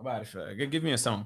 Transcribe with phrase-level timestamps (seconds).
[0.00, 1.25] ما بعرف G- give me a song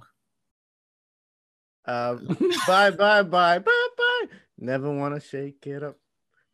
[1.88, 2.16] Uh,
[2.68, 4.26] bye, bye, bye, bye, bye.
[4.58, 5.96] Never wanna shake it up.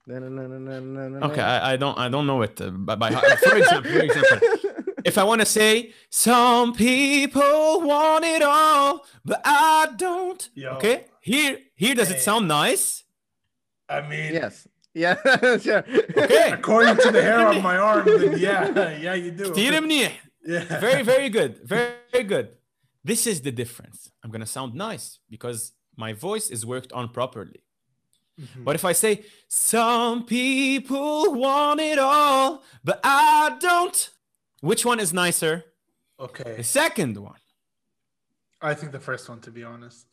[0.06, 1.48] Na, na, na, na, na, na, na, okay na.
[1.56, 3.40] I, I don't I don't know it uh, by, by heart.
[3.40, 4.40] for example, for example
[5.06, 10.72] if I want to say some people want it all but I don't Yo.
[10.78, 12.28] okay here here does it Hey.
[12.30, 12.86] sound nice
[13.88, 14.68] I mean, yes.
[14.94, 15.16] Yeah.
[15.66, 15.84] sure.
[16.24, 19.46] okay according to the hair on my arm, then yeah, yeah, you do.
[20.46, 20.80] Yeah.
[20.80, 21.60] Very, very good.
[21.64, 22.50] Very, very good.
[23.04, 24.12] This is the difference.
[24.24, 27.64] I'm going to sound nice because my voice is worked on properly.
[28.40, 28.64] Mm-hmm.
[28.64, 34.10] But if I say, some people want it all, but I don't,
[34.62, 35.66] which one is nicer?
[36.20, 36.56] Okay.
[36.58, 37.40] The second one.
[38.62, 40.06] I think the first one, to be honest.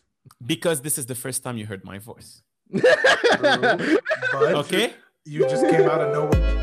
[0.45, 2.43] Because this is the first time you heard my voice.
[2.73, 3.99] True,
[4.35, 4.95] okay.
[5.25, 6.58] You just came out of nowhere.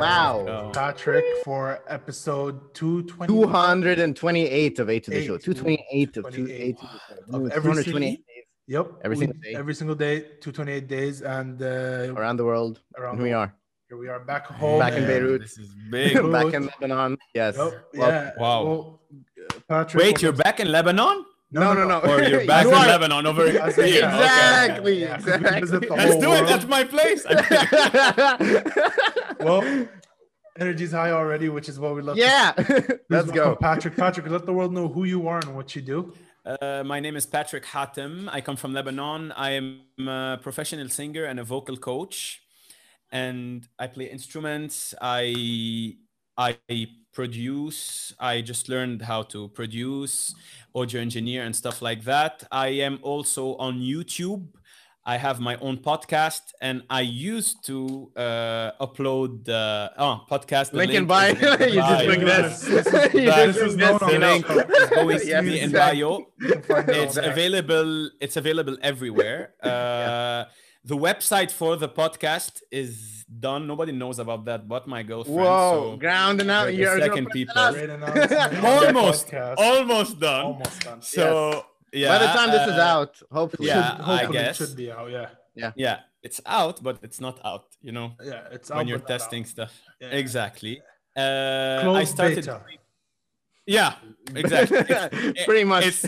[0.00, 0.70] Wow.
[0.72, 3.32] Patrick for episode 220.
[3.32, 5.26] 228 of eight to the Eight.
[5.26, 5.36] show.
[5.38, 6.88] 228 of two 28 eight to the
[7.32, 7.36] show.
[7.46, 8.24] of every 228 city.
[8.66, 8.86] Yep.
[9.04, 9.54] Every single day.
[9.54, 11.22] Every single day, 228 days.
[11.22, 12.80] And uh, around the world.
[12.96, 13.54] around Here we the- are.
[13.88, 14.78] Here we are back home.
[14.78, 15.42] Back in Beirut.
[15.42, 17.18] this is big Back in Lebanon.
[17.34, 17.56] Yes.
[17.56, 18.30] Yep, Well, yeah.
[18.38, 18.64] wow.
[18.64, 19.00] Well,
[19.68, 20.02] Patrick.
[20.04, 21.98] wait you're back in lebanon No, no, no.
[22.00, 23.96] or you're back You in are- lebanon over here I said, Okay.
[23.96, 25.00] Exactly.
[25.00, 25.88] Yeah, 'cause Exactly.
[25.88, 26.50] let's do it world.
[26.50, 27.24] at my place
[29.40, 29.88] Well,
[30.58, 32.16] energy's high already, which is what we love.
[32.16, 32.52] yeah.
[32.52, 33.56] Please Let's go.
[33.56, 33.96] Patrick.
[33.96, 36.12] Patrick, let the world know who you are and what you do.
[36.44, 38.28] Uh, my name is Patrick Hatem.
[38.32, 39.32] I come from Lebanon.
[39.32, 42.40] I am a professional singer and a vocal coach,
[43.10, 44.94] and I play instruments.
[45.00, 45.96] I
[46.36, 46.58] I
[47.12, 48.14] produce.
[48.18, 50.34] I just learned how to produce,
[50.74, 52.44] audio engineer, and stuff like that.
[52.50, 54.46] I am also on YouTube.
[55.04, 60.72] I have my own podcast, and I used to uh, upload the oh podcast.
[60.74, 61.30] Link in link bio.
[61.30, 62.24] in the you just bio.
[62.24, 62.64] this.
[62.68, 65.72] This is- You just is this, on The link is going to Yes, be in
[65.72, 66.26] bio.
[66.38, 68.10] You can find it It's available.
[68.20, 69.54] It's available everywhere.
[69.62, 70.44] Uh,
[70.84, 73.66] The website for the podcast is done.
[73.66, 75.38] Nobody knows about that, but my girlfriend.
[75.40, 75.92] Whoa.
[75.92, 76.66] so Ground and out.
[76.66, 77.54] we're the You're second people.
[77.72, 80.44] Great announcement almost, almost done.
[80.46, 81.02] Almost done.
[81.02, 82.08] So yeah.
[82.08, 83.68] By the time this is uh, out, hopefully.
[83.68, 84.60] yeah, Should- hopefully guess.
[84.60, 85.10] it should be out.
[85.10, 85.98] Yeah, yeah, Yeah.
[86.22, 87.66] it's out, but it's not out.
[87.82, 88.42] You know, yeah.
[88.52, 89.48] It's out, when you're testing out.
[89.48, 89.72] stuff.
[90.00, 90.08] Yeah.
[90.08, 90.80] Exactly.
[91.16, 92.36] Uh, I started.
[92.36, 92.60] beta.
[93.66, 93.94] Yeah,
[94.34, 94.78] exactly.
[94.88, 95.84] It's- Pretty much.
[95.86, 96.04] it's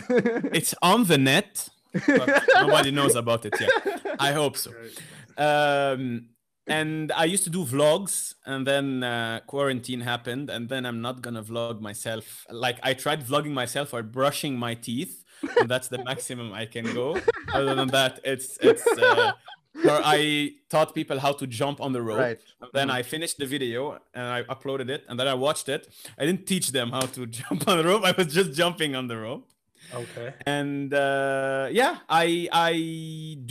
[0.58, 3.70] it's on the net, but nobody knows about it yet.
[4.18, 4.70] I hope so.
[5.36, 6.26] Um
[6.66, 11.22] and i used to do vlogs and then uh, quarantine happened and then i'm not
[11.22, 12.46] gonna vlog myself.
[12.50, 15.24] Like i tried vlogging myself or brushing my teeth
[15.58, 17.18] and that's the maximum i can go.
[17.52, 19.32] Other than that it's it's uh,
[19.84, 22.18] or i taught people how to jump on the rope.
[22.18, 22.40] Right.
[22.72, 25.88] then i finished the video and i uploaded it and then i watched it.
[26.18, 28.04] I didn't teach them how to jump on the rope.
[28.04, 29.48] I was just jumping on the rope
[30.03, 30.29] Okay.
[30.57, 31.93] and uh, yeah
[32.25, 32.73] i i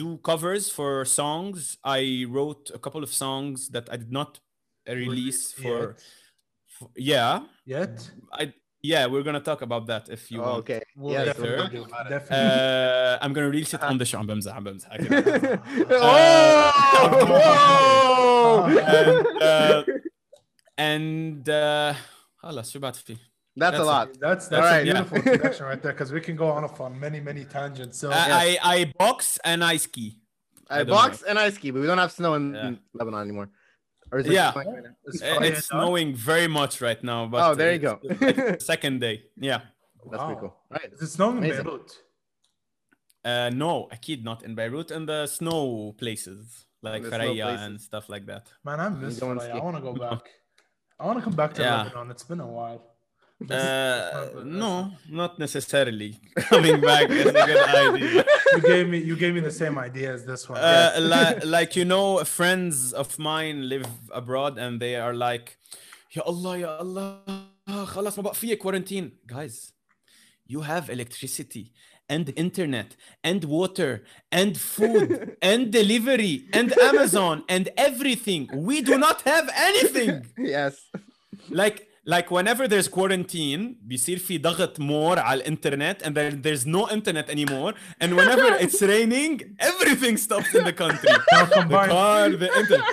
[0.00, 4.30] do covers for songs i wrote a couple of songs that i did not
[5.02, 5.96] release for,
[6.74, 7.32] for yeah
[7.64, 7.96] Yet.
[8.40, 8.52] i
[8.92, 10.80] yeah we're gonna talk about that if you Oh, want okay.
[11.00, 11.76] We'll Yes, definitely sir.
[11.78, 11.82] do.
[11.90, 12.10] about it.
[12.14, 12.46] Definitely.
[12.46, 15.60] uh, i'm gonna release it on the show عم بمزح عم بمزح كده.
[16.96, 18.66] oh!
[18.98, 19.82] and uh,
[20.78, 21.94] and uh,
[22.36, 23.16] خلاص شو بعد في
[23.55, 24.19] that's a That's lot.
[24.19, 24.83] That's that's All a right.
[24.89, 27.97] beautiful introduction right there because we can go on off on many many tangents.
[27.97, 30.19] So I, I I box and I ski
[30.69, 31.27] I, don't box know.
[31.29, 32.67] and I ski, but we don't have snow in, Yeah.
[32.67, 33.49] in Lebanon anymore.
[34.11, 34.53] Or is it Yeah.
[34.55, 34.67] right
[35.05, 37.99] it's, Uh, it's snowing very much right now but Oh, there you go.
[38.03, 39.61] the second day yeah
[40.09, 40.55] That's pretty cool.
[40.69, 40.89] Right.
[40.93, 41.65] Is it snowing in Amazing.
[41.65, 41.91] Beirut?
[43.23, 47.65] Uh, no, Akid not in Beirut and the snow places like The snow Faraya places.
[47.65, 48.47] and stuff like that.
[48.63, 49.31] Man, I miss go.
[49.31, 50.21] I want to go back.
[50.99, 51.83] I want to come back to Yeah.
[51.83, 52.09] Lebanon.
[52.11, 52.90] It's been a while.
[53.50, 56.18] Uh, no, not necessarily.
[56.48, 58.24] Coming back is a good idea.
[58.54, 60.58] you gave me you gave me the same idea as this one.
[60.58, 65.58] Uh, li- like you know, friends of mine live abroad and they are like,
[66.16, 67.20] "Ya Allah, ya Allah,
[67.68, 69.72] خلاص ما بقى فيك quarantine." Guys,
[70.46, 71.72] you have electricity
[72.08, 78.48] and internet and water and food and delivery and Amazon and everything.
[78.54, 80.24] We do not have anything.
[80.38, 80.74] yes.
[81.50, 86.88] like like whenever there's quarantine بيصير في ضغط more على الانترنت and then there's no
[86.96, 92.28] internet anymore and whenever it's raining everything stops in the country Now the combine, car
[92.42, 92.86] the internet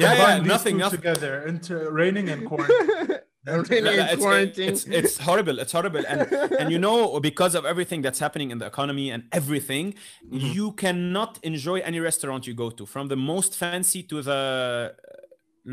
[0.00, 3.18] yeah yeah combine these nothing two nothing together into raining and quarantine.
[3.74, 4.68] Really Yeah, in it's, quarantine.
[4.72, 5.56] it's it's horrible.
[5.62, 6.20] It's horrible, and
[6.60, 6.98] and you know
[7.30, 10.46] because of everything that's happening in the economy and everything, Mm-hmm.
[10.56, 14.40] you cannot enjoy any restaurant you go to, from the most fancy to the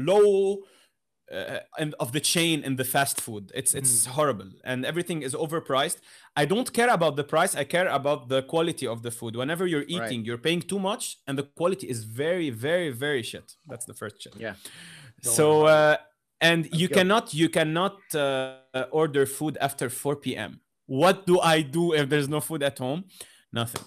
[0.09, 0.29] low
[1.32, 3.50] uh, end of the chain in the fast food.
[3.54, 3.78] It's Mm.
[3.78, 5.98] it's horrible, and everything is overpriced.
[6.36, 7.54] I don't care about the price.
[7.54, 9.34] I care about the quality of the food.
[9.36, 9.96] Whenever you're Right.
[9.96, 13.56] eating, you're paying too much, and the quality is very, very, very shit.
[13.70, 14.34] That's the first shit.
[14.36, 14.54] Yeah.
[15.22, 15.96] So uh,
[16.40, 16.94] and you Okay.
[16.98, 20.60] cannot you cannot uh, order food after 4 p.m.
[20.86, 23.04] What do I do if there's no food at home?
[23.52, 23.84] Nothing.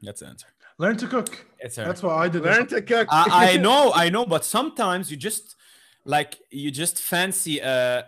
[0.00, 0.46] That's the answer.
[0.78, 1.46] Learn to cook.
[1.58, 2.42] It's That's what I did.
[2.42, 3.06] Learn to cook.
[3.10, 5.54] I, I know, I know, but sometimes you just
[6.04, 8.06] like you just fancy a,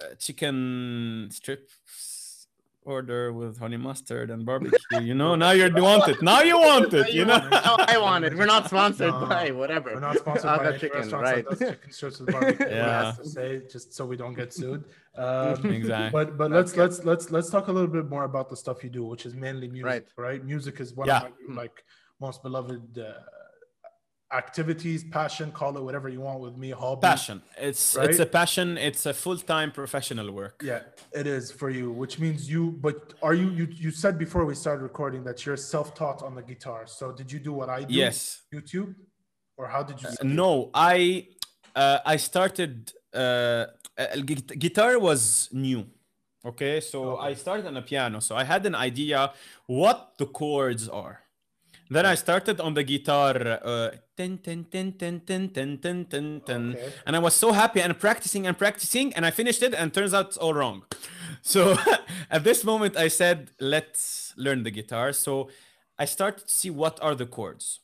[0.00, 2.46] a chicken strips
[2.84, 4.76] order with honey mustard and barbecue.
[5.00, 6.20] You know, now you want it.
[6.20, 7.12] Now you want it.
[7.12, 7.38] You know.
[7.48, 8.36] No, I want it.
[8.36, 9.94] We're not sponsored No, by whatever.
[9.94, 11.44] We're not sponsored Aga by any chicken, right.
[11.48, 12.66] chicken strips with barbecue.
[12.68, 12.76] Yeah.
[12.76, 13.12] yeah.
[13.12, 14.84] To say just so we don't get sued.
[15.16, 16.10] Um, Exactly.
[16.10, 18.90] But but let's let's let's let's talk a little bit more about the stuff you
[18.90, 20.04] do, which is mainly music, Right.
[20.16, 20.44] right?
[20.44, 21.26] Music is one Yeah.
[21.26, 21.84] of my like
[22.20, 23.12] most beloved uh,
[24.32, 27.00] activities, passion, call it whatever you want with me, hobby.
[27.02, 27.42] passion.
[27.58, 28.78] It's it's a passion.
[28.78, 30.62] It's a full time professional work.
[30.64, 30.80] Yeah,
[31.12, 32.72] it is for you, which means you.
[32.86, 33.50] But are you?
[33.50, 36.86] You you said before we started recording that you're self-taught on the guitar.
[36.86, 37.94] So did you do what I do?
[37.94, 38.42] Yes.
[38.54, 38.94] YouTube,
[39.56, 40.08] or how did you?
[40.08, 41.28] Uh, no, I
[41.76, 43.66] uh, I started uh,
[44.58, 45.86] guitar was new.
[46.44, 47.28] Okay, so Okay.
[47.28, 49.32] I started on the piano, so I had an idea
[49.66, 51.21] what the chords are.
[51.92, 53.90] Then I started on the guitar, uh.
[56.74, 56.92] Okay.
[57.06, 60.14] and I was so happy and practicing and practicing, and I finished it, and turns
[60.14, 60.82] out it's all wrong.
[61.44, 61.76] So
[62.30, 65.12] at this moment, I said, let's learn the guitar.
[65.12, 65.48] So
[65.98, 67.80] I started to see what are the chords.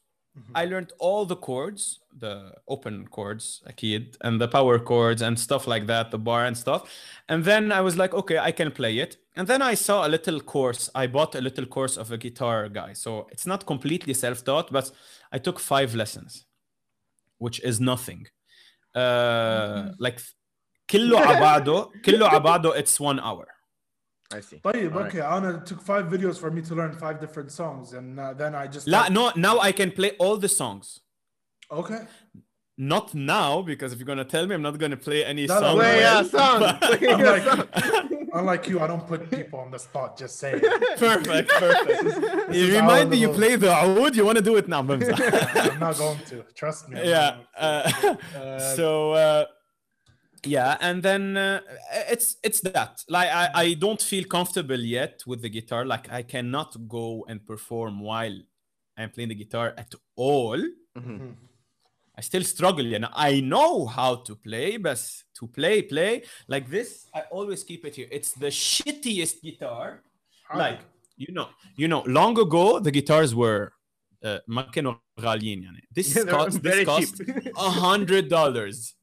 [0.56, 5.68] I learned all the chords, the open chords, akid, and the power chords and stuff
[5.68, 6.90] like that, the bar and stuff.
[7.30, 9.18] And then I was like, okay, I can play it.
[9.36, 10.90] And then I saw a little course.
[10.95, 12.94] I bought a little course of a guitar guy.
[12.94, 14.90] So it's not completely self-taught, but
[15.31, 16.45] I took five lessons,
[17.38, 18.25] which is nothing.
[18.95, 20.19] Uh, like
[20.90, 23.48] كله عباده كله عباده it's one hour.
[24.34, 24.57] I see.
[24.63, 25.07] طيب, All right.
[25.07, 28.34] okay, Anna, it took five videos for me to learn five different songs, and uh,
[28.34, 31.00] then I just لا, no, now I can play all the songs.
[31.72, 32.01] okay.
[32.75, 35.60] Not now, because if you're gonna tell me, I'm not gonna play any No, no,
[35.62, 35.75] song.
[35.78, 36.60] Play yeah, a song.
[36.81, 38.28] Play I'm a like, song.
[38.34, 40.18] unlike you, I don't put people on the spot.
[40.18, 40.63] Just say it.
[41.07, 42.00] perfect, perfect.
[42.50, 44.68] is you our remind me you little- play the oud, you want to do it
[44.68, 44.81] now.
[44.81, 45.72] بمزح.
[45.72, 46.36] I'm not going to.
[46.62, 47.00] Trust me.
[47.00, 47.30] I'm yeah.
[47.30, 48.40] not going to.
[48.40, 49.45] Uh, Uh, so uh,
[50.45, 51.62] yeah, and then uh,
[52.10, 52.94] it's it's that.
[53.10, 55.86] Like I, I don't feel comfortable yet with the guitar.
[55.86, 58.38] Like I cannot go and perform while
[58.98, 60.60] I'm playing the guitar at all.
[60.98, 61.36] Mhm.
[62.16, 65.00] I still struggle, and I know how to play, but
[65.40, 68.07] to play, play like this, I always keep it here.
[68.12, 70.04] It's the shittiest guitar.
[70.56, 70.81] Like
[71.18, 73.72] you know, you know, long ago the guitars were
[74.24, 75.81] uh, ما كانوا غاليين يعني.
[75.95, 77.54] This Yeah, they're cost this very cost cheap.
[77.57, 78.94] a hundred dollars.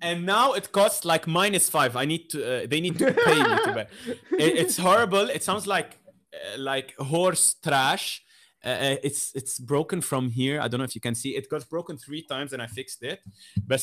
[0.00, 1.96] And now it costs like minus five.
[1.96, 2.38] I need to.
[2.64, 3.86] Uh, they need to pay me to buy.
[4.38, 5.30] It, it's horrible.
[5.30, 5.98] It sounds like
[6.34, 8.22] uh, like horse trash.
[8.64, 10.60] Uh, uh, it's it's broken from here.
[10.60, 11.30] I don't know if you can see.
[11.36, 13.20] It got broken three times, and I fixed it.
[13.66, 13.80] But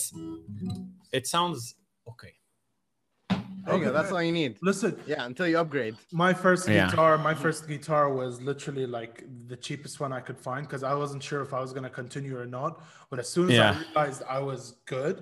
[1.11, 1.75] it sounds
[2.07, 2.33] okay.
[3.65, 3.94] There you go.
[3.94, 4.57] That's all you need.
[4.61, 5.95] Listen, Yeah, until you upgrade.
[6.11, 6.89] my first Yeah.
[6.89, 10.94] guitar, my first guitar was literally like the cheapest one I could find because I
[10.94, 12.83] wasn't sure if I was gonna continue or not.
[13.10, 13.72] But as soon as Yeah.
[13.72, 15.15] I realized I was good,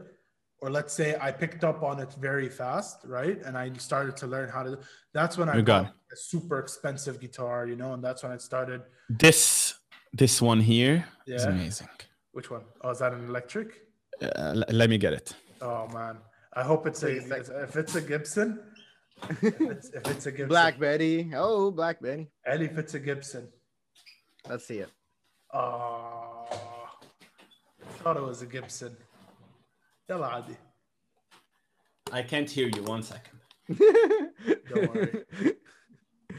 [0.61, 4.27] or let's say I picked up on it very fast, right, and I started to
[4.27, 4.77] learn how to.
[5.13, 8.31] That's when I You got got a super expensive guitar, you know, and that's when
[8.31, 8.81] I started.
[9.09, 9.73] This
[10.13, 11.49] this one here is Yeah.
[11.49, 11.89] amazing.
[12.31, 12.61] Which one?
[12.81, 13.81] Oh, is that an electric?
[14.21, 14.27] Uh,
[14.59, 15.33] l- let me get it.
[15.61, 16.17] Oh man,
[16.53, 17.17] I hope it's a.
[17.17, 17.47] A sec.
[17.67, 18.59] If it's a Gibson,
[19.41, 21.31] if it's, if it's a Gibson, Black Betty.
[21.35, 22.29] Oh, Black Betty.
[22.47, 23.47] Ali, if it's a Gibson.
[24.47, 24.89] Let's see it.
[25.53, 28.95] Oh, I thought it was a Gibson.
[30.10, 30.55] يلا عادي
[32.12, 33.39] I can't hear you one second.
[34.70, 35.24] Don't worry.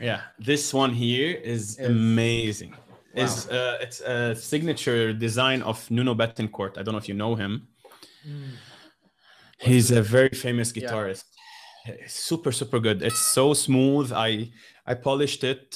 [0.00, 2.73] Yeah, this one here is amazing.
[2.73, 3.25] Wow.
[3.25, 6.78] Is uh, it's a signature design of Nuno Bettencourt.
[6.78, 7.69] I don't know if you know him.
[8.26, 8.54] Mm.
[9.59, 11.25] He's a very famous guitarist.
[11.87, 11.95] Yeah.
[12.07, 13.02] Super, super good.
[13.02, 14.12] It's so smooth.
[14.12, 14.50] I
[14.87, 15.66] I polished it.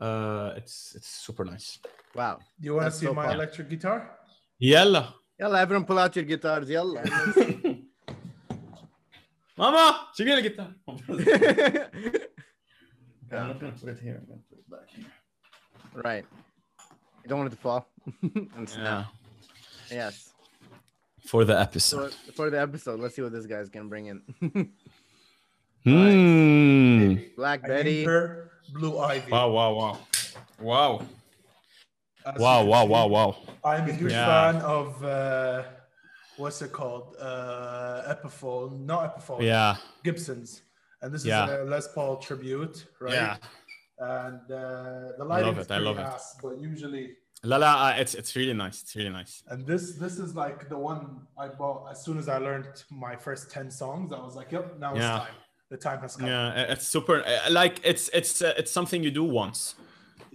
[0.00, 1.78] Uh, it's it's super nice.
[2.14, 2.38] Wow.
[2.60, 3.34] Do you want to see so my fun.
[3.36, 4.10] electric guitar?
[4.58, 5.14] Yella.
[5.40, 6.68] Yalla, everyone pull out your guitars.
[6.68, 7.02] Yalla.
[9.56, 10.68] Mama, she get a guitar.
[13.32, 14.20] I'm not gonna put it here.
[14.20, 15.06] I'm gonna put it back here.
[15.94, 16.26] right.
[17.22, 17.88] You don't want it to fall.
[18.22, 18.76] and.
[18.78, 19.04] Yeah.
[19.90, 20.34] Yes.
[21.24, 22.12] for the episode.
[22.34, 24.20] for the episode, let's see what this guy's gonna bring in.
[25.84, 27.16] Hmm.
[27.34, 28.04] Black Betty.
[28.04, 29.32] Blue Ivy.
[29.32, 29.50] Wow!
[29.50, 29.72] Wow!
[29.72, 29.98] Wow!
[30.60, 31.06] Wow!
[32.25, 32.59] As you Wow!
[32.61, 32.83] can Wow!
[32.85, 33.07] see, Wow!
[33.07, 33.35] Wow!
[33.63, 34.25] I'm a huge Yeah.
[34.51, 35.63] fan of uh,
[36.37, 37.15] what's it called?
[37.19, 39.43] Uh, Epiphone, not Epiphone.
[39.43, 39.75] Yeah.
[40.03, 40.61] Gibsons,
[41.01, 41.45] and this Yeah.
[41.45, 43.13] is a Les Paul tribute, right?
[43.13, 43.37] Yeah.
[43.97, 46.05] And uh, the lighting it, is I pretty love it.
[46.05, 47.05] ass, but usually,
[47.43, 48.81] Lala, uh, it's it's really nice.
[48.83, 49.33] It's really nice.
[49.51, 51.01] and this this is like the one
[51.37, 54.11] I bought as soon as I learned my first ten songs.
[54.11, 55.15] I was like, "Yep, now Yeah.
[55.15, 55.35] it's time.
[55.69, 57.15] The time has come." Yeah, it's super.
[57.23, 59.75] uh, Like it's it's uh, it's something you do once.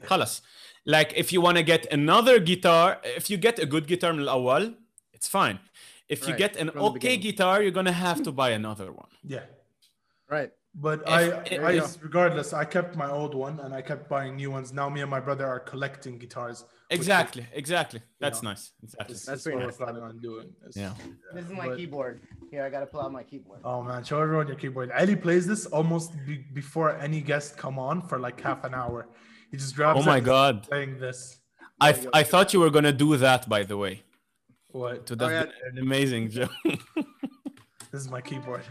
[0.06, 0.40] خلاص.
[0.86, 4.24] Like if you want to get another guitar, if you get a good guitar من
[4.26, 4.74] الأول,
[5.12, 5.58] it's fine.
[6.08, 7.20] If you Right, get an from the okay beginning.
[7.20, 9.08] guitar, you're gonna have to buy another one.
[9.24, 9.44] Yeah.
[10.28, 10.50] Right.
[10.74, 11.22] But If- I,
[11.54, 11.86] if- I, you go.
[12.02, 14.72] regardless, I kept my old one and I kept buying new ones.
[14.72, 16.58] Now me and my brother are collecting guitars.
[16.62, 18.00] which is- Exactly, exactly.
[18.20, 18.64] That's know, nice.
[18.82, 19.14] Exactly.
[19.14, 19.78] This That's is pretty what nice.
[19.78, 20.48] we're planning on doing.
[20.66, 20.94] It's- Yeah.
[21.34, 22.20] This is my but- keyboard.
[22.50, 23.60] Here, I gotta pull out my keyboard.
[23.64, 24.90] Oh man, show everyone your keyboard.
[25.00, 29.00] Ali plays this almost be- before any guest come on for like half an hour.
[29.55, 29.97] He just grabs.
[30.01, 30.63] Oh my god.
[30.63, 31.39] Playing this.
[31.79, 34.03] I th- I thought you were gonna do that by the way.
[34.67, 35.07] What?
[35.07, 35.69] So that's yeah.
[35.71, 36.51] an amazing joke.
[37.91, 38.63] This is my keyboard.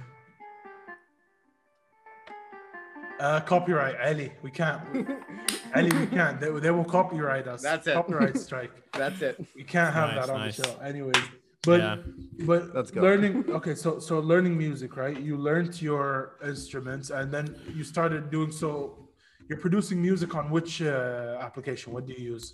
[3.18, 4.30] Uh, copyright, Ali.
[4.42, 4.82] We can't.
[5.74, 6.38] Ali, we can't.
[6.38, 7.62] They, they will copyright us.
[7.62, 7.94] That's it.
[7.94, 8.72] Copyright strike.
[8.92, 9.42] That's it.
[9.56, 10.56] We can't have Nice, that on nice.
[10.58, 10.78] the show.
[10.80, 11.22] Anyways,
[11.62, 11.96] but Yeah.
[12.44, 13.00] but Let's go.
[13.00, 13.44] learning.
[13.48, 15.18] Okay, so so learning music, right?
[15.18, 19.03] You learned your instruments, and then you started doing so
[19.47, 21.93] You're producing music on which uh, application?
[21.93, 22.53] What do you use?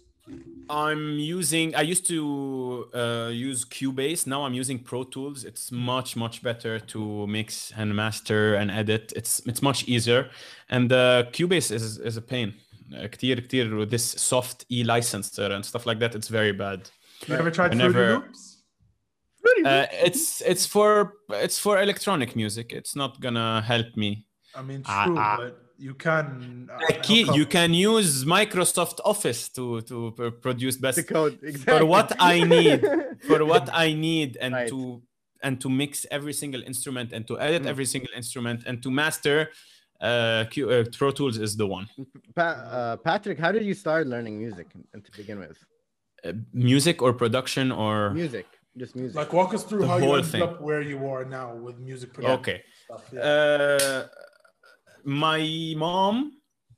[0.70, 1.76] I'm using.
[1.76, 4.26] I used to uh, use Cubase.
[4.26, 5.44] Now I'm using Pro Tools.
[5.44, 9.14] It's much much better to mix and master and edit.
[9.16, 10.30] It's it's much easier,
[10.70, 12.54] and uh, Cubase is is a pain.
[12.96, 16.16] Uh, كتير كتير with this soft E licenser and stuff like that.
[16.16, 16.90] It's very bad.
[17.28, 18.52] You ever tried Fruity Whenever- Loops?
[19.66, 22.74] Uh, it's it's for it's for electronic music.
[22.74, 24.26] It's not gonna help me.
[24.56, 25.38] I mean, Ah, true, ah.
[25.38, 25.54] but
[25.87, 26.27] you can.
[26.71, 29.97] uh, Like, how you can use Microsoft Office to to
[30.47, 31.35] produce best The code.
[31.43, 31.73] Exactly.
[31.73, 32.81] for what I need
[33.29, 34.69] for what I need and Right.
[34.73, 34.79] to
[35.47, 37.71] and to mix every single instrument and to edit Mm.
[37.73, 39.37] every single instrument and to master
[40.09, 41.87] uh, Q, uh Pro Tools is the one.
[42.39, 45.59] Pa- uh, Patrick, how did you start learning music and to begin with?
[46.25, 46.33] Uh,
[46.73, 48.47] music or production or Music,
[48.83, 49.17] just music.
[49.21, 50.43] Like, walk us through The how you whole ended thing.
[50.47, 52.41] up where you are now with music production.
[52.41, 52.59] okay
[55.00, 55.06] Stuff.
[55.06, 55.14] Yeah.
[55.14, 56.32] Uh, my mom,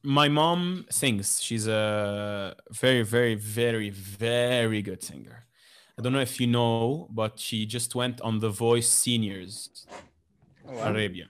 [0.04, 1.42] my mom sings.
[1.42, 5.46] She's a very, very, very, very good singer.
[5.98, 9.86] I don't know if you know, but she just went on The Voice Seniors
[10.70, 10.92] Oh, wow.
[10.92, 11.28] Arabia.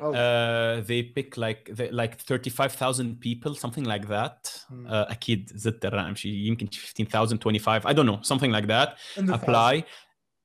[0.00, 4.64] Oh, Uh, they pick like they, like 35,000 people, something like that.
[4.68, 4.86] Hmm.
[4.86, 8.98] Uh, أكيد زدت الرقم شي يمكن 15,000, 25, I don't know, something like that.
[9.16, 9.84] In the Apply,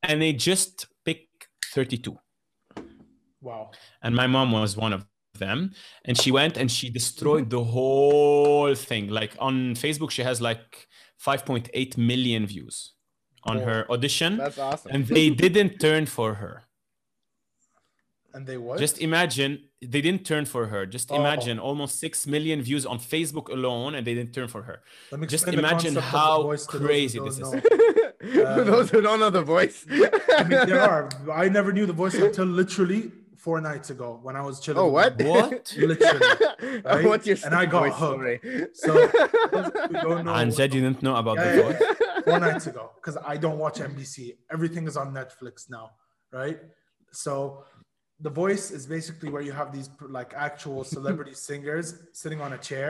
[0.03, 1.27] and they just pick
[1.73, 2.17] 32.
[3.41, 3.71] Wow.
[4.01, 5.05] and my mom was one of
[5.38, 5.72] them
[6.04, 10.86] and she went and she destroyed the whole thing like on facebook she has like
[11.24, 12.92] 5.8 million views
[13.44, 13.64] on Whoa.
[13.64, 14.90] her audition that's awesome.
[14.94, 16.54] and they didn't turn for her
[18.34, 18.78] And they what?
[18.78, 19.52] just imagine
[19.94, 21.16] they didn't turn for her just Oh.
[21.22, 25.20] imagine almost 6 million views on facebook alone and they didn't turn for her Let
[25.20, 27.52] me just imagine concept of The how Voice to those who crazy don't this is.
[27.52, 27.60] know.
[27.60, 29.78] For uh, those who don't know the voice.
[30.40, 31.04] I mean, there are.
[31.42, 33.02] I never knew the voice until literally
[33.44, 34.80] four nights ago when I was chilling.
[34.82, 35.20] Oh, with what?
[35.20, 35.74] my- What?
[35.90, 37.04] Literally, right?
[37.10, 38.14] What's your And I got voice hooked.
[38.14, 38.36] story?
[38.82, 38.90] So
[40.06, 42.20] don't know, and said you didn't know about Yeah, the yeah, yeah.
[42.26, 44.16] four nights ago because I don't watch NBC.
[44.56, 45.86] Everything is on Netflix now,
[46.40, 46.58] right?
[47.12, 47.34] So
[48.26, 51.86] the voice is basically where you have these like actual celebrity singers
[52.22, 52.88] sitting on a chair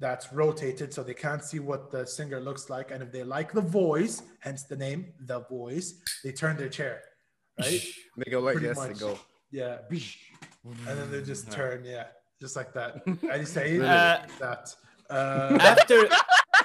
[0.00, 2.90] that's rotated so they can't see what the singer looks like.
[2.92, 5.00] And if they like the voice, hence the name,
[5.32, 5.88] the voice,
[6.24, 6.94] they turn their chair,
[7.60, 7.80] right?
[8.18, 8.76] They go like Pretty this.
[8.82, 8.94] much.
[8.94, 9.16] They go.
[9.54, 9.78] Yeah.
[10.88, 12.06] And then they just turn, yeah,
[12.40, 12.92] just like that.
[13.06, 14.74] And you say Uh, that.
[15.10, 15.98] Uh, after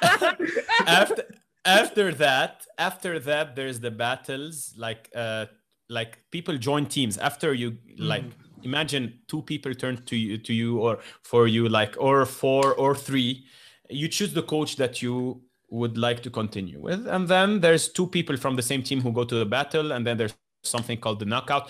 [0.88, 1.24] after
[1.65, 5.46] after that after that there's the battles like uh
[5.89, 8.24] like people join teams after you like
[8.63, 11.00] imagine two people turn to you to you or
[11.31, 13.43] for you like or four or three
[13.89, 18.08] you choose the coach that you would like to continue with and then there's two
[18.08, 21.20] people from the same team who go to the battle and then there's something called
[21.20, 21.70] the knockout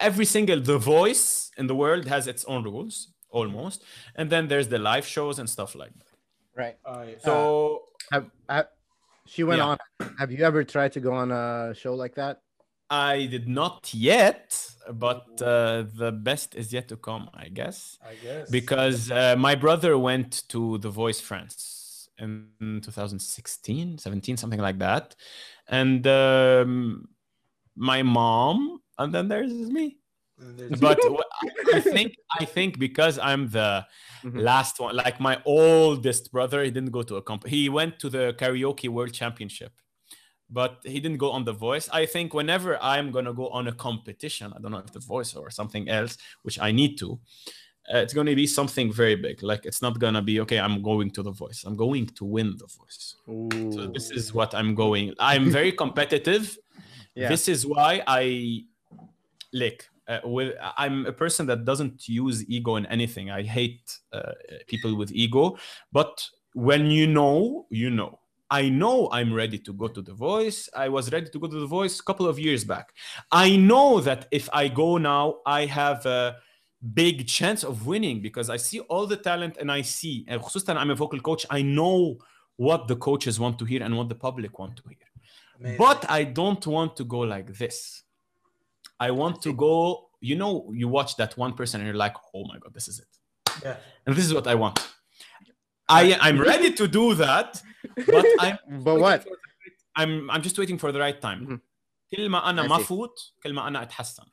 [0.00, 3.84] every single the voice in the world has its own rules almost
[4.16, 6.06] and then there's the live shows and stuff like that
[6.56, 6.76] Right.
[6.84, 8.66] I, so Have, have,
[9.24, 9.66] she went Yeah.
[9.66, 9.78] on.
[10.18, 12.42] Have you ever tried to go on a show like that?
[12.90, 17.98] I did not yet, but uh, the best is yet to come, I guess.
[18.04, 22.48] I guess Because uh, my brother went to The Voice France in
[22.82, 25.14] 2016, 17, something like that.
[25.68, 27.08] And um,
[27.76, 29.96] my mom, and then there's me.
[30.38, 30.98] There's- But
[31.74, 33.84] I think I think because I'm the
[34.24, 34.40] Mhm.
[34.40, 37.46] last one, like my oldest brother, he didn't go to a comp.
[37.46, 39.72] He went to the karaoke world championship,
[40.48, 41.88] but he didn't go on the voice.
[41.92, 45.34] I think whenever I'm gonna go on a competition, I don't know if the voice
[45.34, 47.20] or something else, which I need to.
[47.92, 49.42] Uh, it's to be something very big.
[49.42, 50.58] Like it's not to be okay.
[50.60, 51.64] I'm going to the voice.
[51.66, 53.16] I'm going to win the voice.
[53.74, 55.12] So this is what I'm going.
[55.18, 56.56] I'm very competitive
[57.14, 57.28] yeah.
[57.28, 58.62] this is why i
[59.52, 64.32] like uh, with i'm a person that doesn't use ego in anything i hate uh,
[64.66, 65.56] people with ego
[65.92, 68.18] but when you know you know
[68.52, 70.68] I know I'm ready to go to the voice.
[70.74, 72.92] I was ready to go to the voice a couple of years back.
[73.30, 76.36] I know that if I go now, I have a
[76.94, 80.90] big chance of winning because I see all the talent and I see, and I'm
[80.90, 82.18] a vocal coach, I know
[82.56, 84.98] what the coaches want to hear and what the public want to hear.
[85.59, 85.77] Amazing.
[85.77, 88.03] But I don't want to go like this.
[88.99, 92.43] I want to go, you know, you watch that one person and you're like, oh
[92.51, 93.11] my God, this is it.
[93.63, 93.77] yeah.
[94.05, 94.77] And this is what I want.
[95.87, 97.61] I, I'm ready to do that,
[98.07, 99.19] but I'm But what?
[99.19, 101.41] waiting for the right- I'm I'm just waiting for the right time.
[101.47, 101.59] Mhm.
[102.15, 102.83] كل ما انا I ما see.
[102.83, 104.23] فوت كل ما انا اتحسن.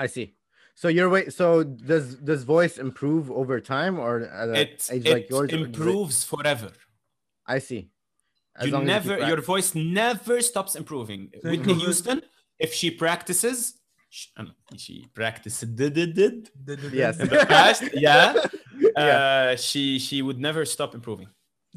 [0.00, 0.34] I see.
[0.74, 1.32] So you're wait.
[1.32, 5.40] So does does voice improve over time, or at an It, age it like yours?
[5.40, 6.72] or does it- improves forever.
[7.46, 7.90] I see.
[8.55, 11.31] As you long as keep never your voice never stops improving.
[11.43, 12.21] Whitney Houston,
[12.59, 13.73] if she practices,
[14.09, 14.45] sh- uh,
[14.77, 17.19] she practiced did did did Yes.
[17.19, 18.33] in the past, yeah,
[18.77, 19.03] Yeah.
[19.03, 21.27] uh, she she would never stop improving.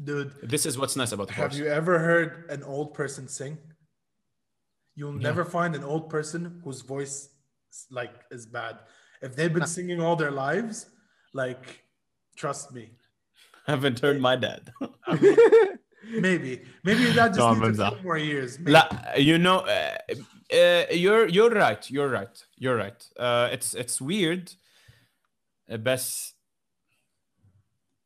[0.03, 1.59] Dude, This is what's nice about have voice.
[1.59, 3.57] you ever heard an old person sing?
[4.95, 5.29] You'll Yeah.
[5.29, 7.29] never find an old person whose voice
[7.89, 8.79] like is bad.
[9.21, 10.85] If they've been singing all their lives,
[11.33, 11.83] like
[12.35, 12.91] trust me.
[13.67, 14.71] I haven't heard my dad
[16.09, 18.57] maybe maybe that just needs a few more years
[19.17, 19.97] you know uh,
[20.53, 24.51] uh, you're you're right you're right you're right uh, it's it's weird
[25.69, 26.35] uh, Best.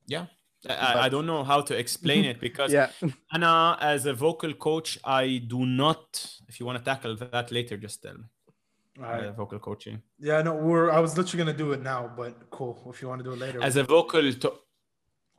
[0.08, 0.26] yeah
[0.70, 2.90] I, I, don't know how to explain it because yeah.
[3.34, 6.24] Anna, as a vocal coach, I do not.
[6.48, 8.26] If you want to tackle that later, just tell me.
[9.00, 9.24] Uh, right.
[9.26, 10.02] Uh, vocal coaching.
[10.20, 10.92] Yeah, no, we're.
[10.92, 12.80] I was literally gonna do it now, but cool.
[12.94, 14.54] If you want to do it later, as a vocal, to-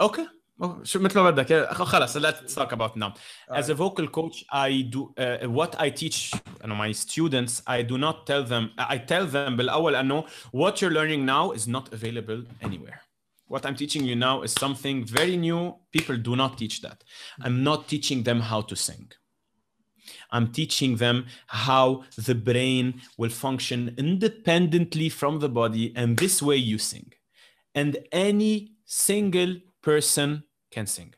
[0.01, 0.27] okay,
[0.60, 3.14] Oh, شو مثل ما بدك يا- خلاص let's talk about now.
[3.52, 7.62] As a vocal coach, I do uh, what I teach you know, my students.
[7.68, 8.72] I do not tell them.
[8.78, 13.02] I tell them بالأول أنه what you're learning now is not available anywhere.
[13.48, 15.76] What I'm teaching you now is something very new.
[15.92, 17.04] People do not teach that.
[17.46, 19.08] I'm not teaching them how to sing.
[20.32, 21.18] I'm teaching them
[21.66, 22.86] how the brain
[23.20, 27.08] will function independently from the body, and this way you sing.
[27.76, 28.54] And any
[28.86, 30.30] single person
[30.72, 31.14] can sing.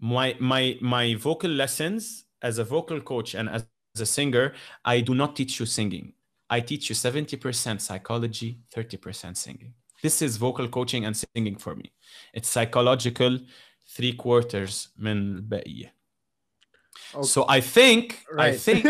[0.00, 3.62] My my my vocal lessons as a vocal coach and as
[4.00, 4.46] a singer,
[4.84, 6.06] I do not teach you singing.
[6.50, 9.72] I teach you 70% psychology, 30% singing.
[10.02, 11.92] This is vocal coaching and singing for me.
[12.34, 13.38] It's psychological,
[13.96, 15.94] three quarters من البقية.
[17.14, 17.22] Okay.
[17.26, 18.58] So I think I Right.
[18.66, 18.86] think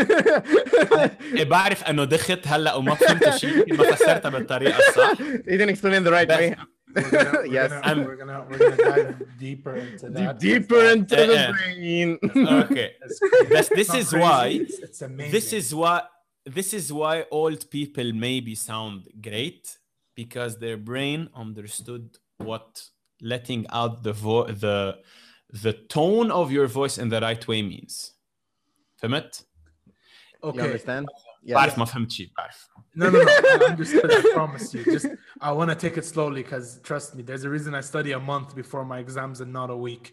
[1.37, 5.94] إيه بعرف انه دخت هلا وما فهمت شيء ما فسرتها بالطريقه الصح you didn't explain
[5.94, 6.40] it the right Best.
[6.40, 6.57] way.
[6.94, 7.70] we're gonna, we're yes.
[7.70, 10.38] gonna, I'm- we're gonna we're gonna dive deeper into Deep- that.
[10.38, 11.52] deeper into Uh, the uh.
[11.52, 12.18] brain.
[12.64, 13.46] okay It's crazy.
[13.55, 15.33] This- this It's not is crazy, why it's, it's amazing.
[15.33, 16.02] this is why
[16.44, 19.64] this is why old people maybe sound great
[20.14, 22.05] because their brain understood
[22.48, 22.68] what
[23.20, 24.98] letting out the vo- the
[25.64, 28.12] the tone of your voice in the right way means
[29.02, 29.44] فهمت؟
[30.42, 30.61] You okay.
[30.61, 31.07] understand?
[31.46, 31.55] Yeah.
[31.55, 33.28] بعرف ما فهمت شيء بعرف No, no, no.
[33.28, 34.11] I understood.
[34.12, 34.85] I promise you.
[34.85, 35.07] Just
[35.40, 38.20] I want to take it slowly because trust me, there's a reason I study a
[38.33, 40.07] month before my exams and not a week.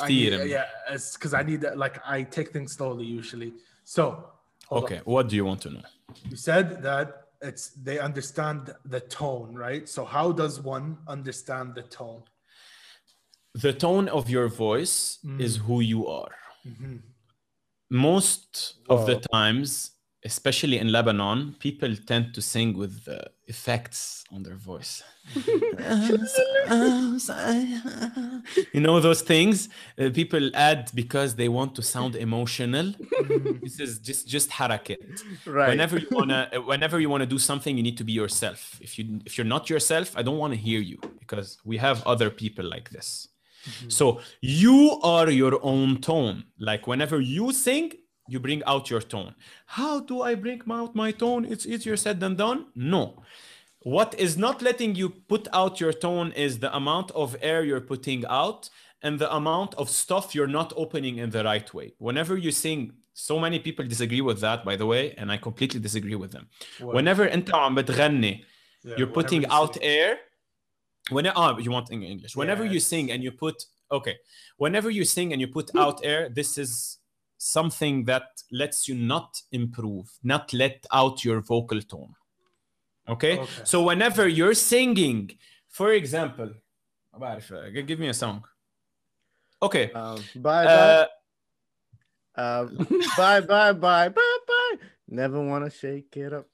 [0.00, 0.48] I need, كتير.
[0.48, 3.50] yeah, it's because I need like I take things slowly usually.
[3.84, 4.02] So
[4.68, 4.84] hold on.
[4.84, 5.84] okay what do you want to know
[6.30, 7.06] you said that
[7.48, 8.60] it's they understand
[8.94, 9.84] the tone, right?
[9.96, 12.22] So how does one understand the tone?
[13.66, 14.96] the tone of your voice
[15.46, 16.34] is who you are
[17.90, 19.22] most of the Wow.
[19.32, 19.70] times
[20.25, 25.01] especially in lebanon people tend to sing with uh, effects on their voice.
[28.73, 29.69] You know those things?
[29.97, 32.93] Uh, people add because they want to sound emotional.
[33.61, 34.97] This is just just harakat.
[35.45, 35.69] Right.
[35.69, 38.59] whenever you wanna uh, whenever you wanna do something you need to be yourself.
[38.81, 41.97] If you if you're not yourself i don't want to hear you because we have
[42.05, 43.27] other people like this.
[43.87, 46.45] So you are your own tone.
[46.59, 47.91] Like whenever you sing
[48.28, 49.34] you bring out your tone
[49.66, 53.22] how do i bring out my tone it's easier said than done no
[53.84, 57.82] what is not letting you put out your tone is the amount of air you're
[57.82, 58.70] putting out
[59.04, 61.92] and the amount of stuff you're not opening in the right way.
[61.98, 65.78] Whenever you sing, so many people disagree with that, by the way, and I completely
[65.78, 66.48] disagree with them.
[66.80, 66.94] What?
[66.94, 68.44] Whenever انت عم بتغني,
[68.82, 69.82] Yeah, you're whenever putting you out sing.
[69.82, 70.18] air.
[71.10, 72.34] When oh, you want in English.
[72.34, 72.86] Whenever you Yes.
[72.86, 73.56] sing and you put
[73.92, 74.16] okay,
[74.56, 76.98] whenever you sing and you put out air, this is
[77.39, 82.13] something that lets you not improve, not let out your vocal tone.
[83.07, 83.39] Okay?
[83.39, 83.61] okay.
[83.63, 85.31] So whenever you're singing,
[85.67, 86.51] for example,
[87.19, 87.39] uh,
[87.85, 88.43] give me a song.
[89.61, 89.91] Okay.
[89.91, 90.71] Um, bye bye.
[90.71, 91.05] Uh,
[92.35, 94.75] um, bye bye bye bye bye.
[95.07, 96.45] Never wanna shake it up.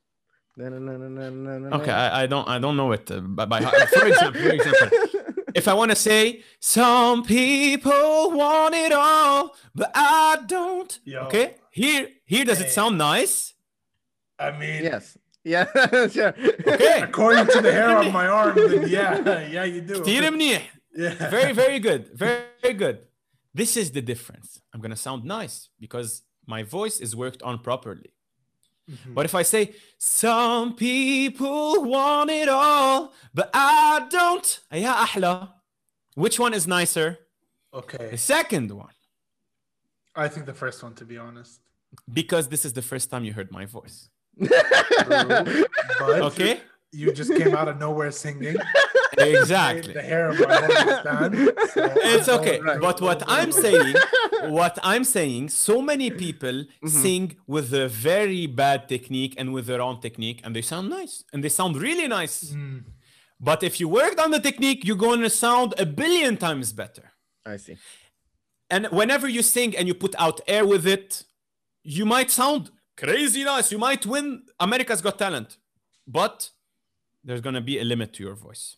[0.57, 3.19] No, no, no, no, no, no, okay, I, I don't I don't know it uh,
[3.19, 4.41] by, by for example.
[4.41, 4.89] For example.
[5.55, 10.99] If I want to say, some people want it all, but I don't.
[11.05, 11.21] Yo.
[11.27, 12.65] Okay, here, here, does hey.
[12.65, 13.53] it sound nice?
[14.37, 15.17] I mean, yes.
[15.45, 15.65] Yeah.
[15.93, 16.33] Okay.
[17.03, 20.03] According to the hair on my arm, yeah, yeah, you do.
[20.05, 21.29] yeah.
[21.29, 22.09] Very, very good.
[22.13, 22.99] Very, very good.
[23.53, 24.59] This is the difference.
[24.73, 28.14] I'm going to sound nice because my voice is worked on properly.
[28.90, 29.14] Mhm.
[29.14, 35.48] But if I say some people want it all, but I don't, يا أحلى.
[36.16, 37.18] Which one is nicer?
[37.72, 38.16] The Okay.
[38.16, 38.94] second one,
[40.16, 41.60] I think the first one, to be honest.
[42.12, 44.08] because this is the first time you heard my voice.
[44.38, 46.60] But Okay,
[46.92, 48.56] you just came out of nowhere singing.
[49.17, 49.93] exactly.
[49.93, 51.35] The hair of my voice stand.
[51.73, 52.57] so It's don't okay.
[52.57, 53.95] agree But what I'm saying,
[54.59, 59.81] what I'm saying, so many people sing with a very bad technique and with their
[59.81, 62.37] own technique, and they sound nice and they sound really nice.
[62.51, 62.83] Mm,
[63.39, 67.11] But if you worked on the technique, you're going to sound a billion times better.
[67.45, 67.77] I see.
[68.69, 71.23] And whenever you sing and you put out air with it,
[71.83, 73.71] you might sound crazy nice.
[73.71, 75.57] You might win America's Got Talent,
[76.07, 76.49] but
[77.23, 78.77] there's going to be a limit to your voice.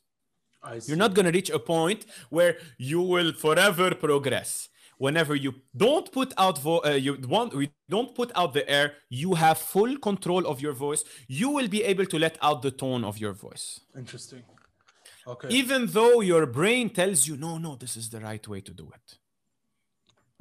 [0.63, 0.89] I see.
[0.91, 4.70] You're not going to reach a point where you will forever progress.
[5.00, 8.93] Whenever you don't put out vo- uh, you want we don't put out the air,
[9.10, 11.04] you have full control of your voice.
[11.28, 13.80] You will be able to let out the tone of your voice.
[13.96, 14.43] interesting.
[15.28, 15.50] Okay.
[15.50, 18.89] Even though your brain tells you no no this is the right way to do
[18.98, 19.17] it.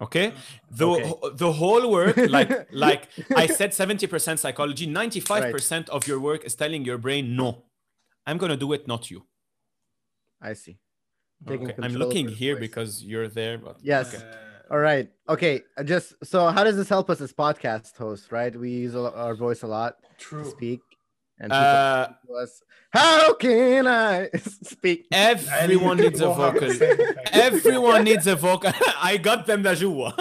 [0.01, 0.33] Okay?
[0.71, 1.13] The Okay.
[1.35, 6.85] the whole work like like I said 70% psychology, 95% of your work is telling
[6.85, 7.65] your brain no.
[8.27, 9.27] I'm going to do it not you.
[10.47, 10.79] I see.
[11.51, 11.75] Okay.
[11.83, 14.15] I'm looking here because you're there, but yes.
[14.15, 14.25] Okay.
[14.71, 15.11] All right.
[15.29, 15.63] Okay.
[15.85, 18.31] Just so, how does this help us as podcast hosts?
[18.31, 20.45] Right, we use our voice a lot True.
[20.45, 20.81] to speak.
[21.39, 22.09] And uh,
[22.41, 24.31] us, how can I
[24.63, 25.07] speak?
[25.13, 26.71] Everyone needs a vocal.
[27.33, 28.73] everyone needs a vocal.
[29.03, 30.15] I got them the jua.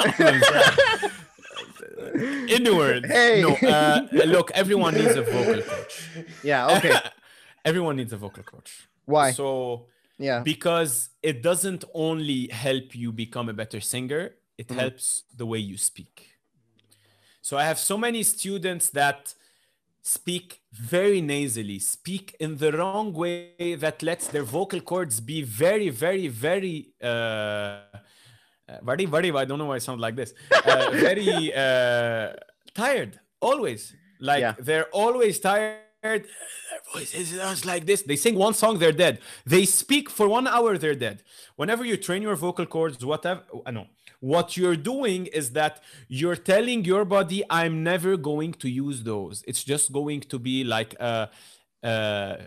[2.49, 3.05] Inward.
[3.05, 3.41] Hey.
[3.41, 6.09] No, uh, look, everyone needs a vocal coach.
[6.43, 6.77] Yeah.
[6.77, 6.97] Okay.
[7.63, 8.87] everyone needs a vocal coach.
[9.05, 9.31] Why?
[9.31, 9.85] So
[10.17, 10.39] yeah.
[10.43, 14.75] because it doesn't only help you become a better singer, it Mhm.
[14.79, 16.31] helps the way you speak.
[17.41, 19.35] So I have so many students that
[20.01, 25.89] speak very nasally, speak in the wrong way that lets their vocal cords be very,
[25.89, 27.81] very, very, uh, uh,
[28.83, 30.33] very, very, I don't know why I sound like this,
[30.65, 32.33] uh, very uh,
[32.73, 33.95] tired, always.
[34.19, 34.53] Like Yeah.
[34.59, 35.81] they're always tired.
[36.05, 38.01] Uh, their voices is just like this.
[38.03, 39.19] They sing one song, they're dead.
[39.45, 41.23] They speak for one hour, they're dead.
[41.55, 43.87] Whenever you train your vocal cords, whatever, uh, I know.
[44.19, 49.43] What you're doing is that you're telling your body, I'm never going to use those.
[49.47, 51.29] It's just going to be like a,
[51.83, 52.37] a,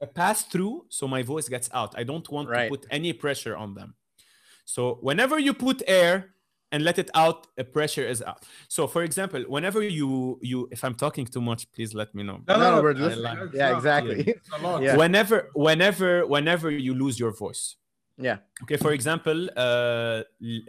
[0.00, 1.94] a pass through, so my voice gets out.
[1.98, 2.64] I don't want Right.
[2.64, 3.94] to put any pressure on them.
[4.64, 6.33] So whenever you put air
[6.74, 8.40] and let it out A pressure is out.
[8.68, 12.38] So for example whenever you you if i'm talking too much please let me know.
[12.48, 13.20] No, no, no we're just,
[13.60, 14.18] yeah exactly.
[14.26, 14.80] yeah.
[14.86, 14.96] yeah.
[14.96, 17.76] whenever whenever whenever you lose your voice.
[18.28, 18.38] Yeah.
[18.64, 20.22] Okay for example uh,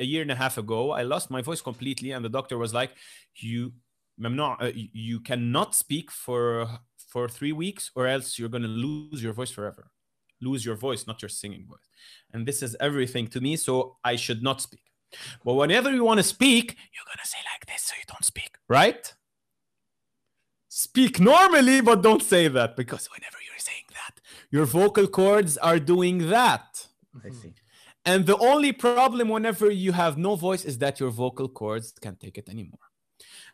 [0.04, 2.72] a year and a half ago i lost my voice completely and the doctor was
[2.74, 2.91] like
[3.48, 3.74] you
[4.18, 6.68] not, uh, you cannot speak for
[7.13, 9.84] for three weeks or else you're going to lose your voice forever.
[10.41, 11.88] Lose your voice not your singing voice.
[12.34, 13.74] And this is everything to me so
[14.12, 14.86] i should not speak.
[15.43, 18.58] But whenever you want to speak, you're gonna say like this, so you don't speak,
[18.67, 19.13] right?
[20.69, 24.19] Speak normally, but don't say that because whenever you're saying that,
[24.51, 26.88] your vocal cords are doing that.
[27.23, 27.34] I hmm.
[27.34, 27.54] see.
[28.06, 32.19] And the only problem whenever you have no voice is that your vocal cords can't
[32.19, 32.86] take it anymore.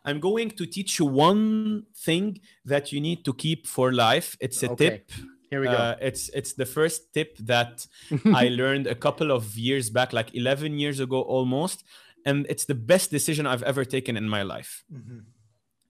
[0.04, 4.36] I'm going to teach you one thing that you need to keep for life.
[4.42, 5.12] It's a Okay, tip.
[5.52, 5.74] Here we go.
[5.74, 7.86] Uh, it's it's the first tip that
[8.26, 11.84] I learned a couple of years back, like 11 years ago almost,
[12.26, 14.86] and it's the best decision I've ever taken in my life.
[14.92, 15.20] Mm-hmm.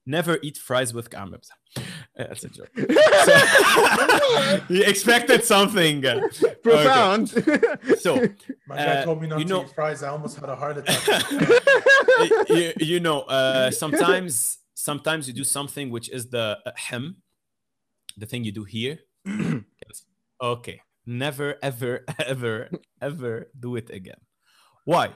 [0.07, 1.49] Never eat fries with kamebs.
[2.17, 2.69] Eh, that's a joke.
[2.75, 6.03] so, you expected something
[6.61, 7.31] profound.
[7.37, 7.95] Okay.
[7.99, 8.15] So
[8.67, 10.03] my guy uh, told me not you to know, eat fries.
[10.03, 11.31] I almost had a heart attack.
[12.49, 17.21] you, you, know, uh, sometimes sometimes you do something which is the uh, hem,
[18.17, 20.05] the thing you do here, Yes.
[20.41, 22.69] okay, never, ever, ever,
[23.01, 24.19] ever do it again.
[24.85, 25.13] Why?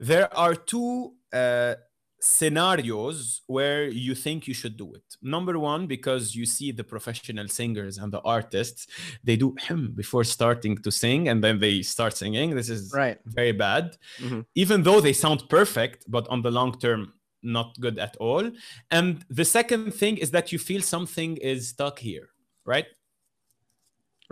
[0.00, 1.74] There are two uh,
[2.20, 5.04] scenarios where you think you should do it.
[5.22, 8.86] Number one, because you see the professional singers and the artists,
[9.22, 12.54] they do hem before starting to sing, and then they start singing.
[12.54, 13.18] This is right.
[13.26, 14.44] very bad Mhm.
[14.54, 17.12] even though they sound perfect but on the long term
[17.42, 18.44] not good at all
[18.90, 22.26] and the second thing is that you feel something is stuck here
[22.64, 22.86] right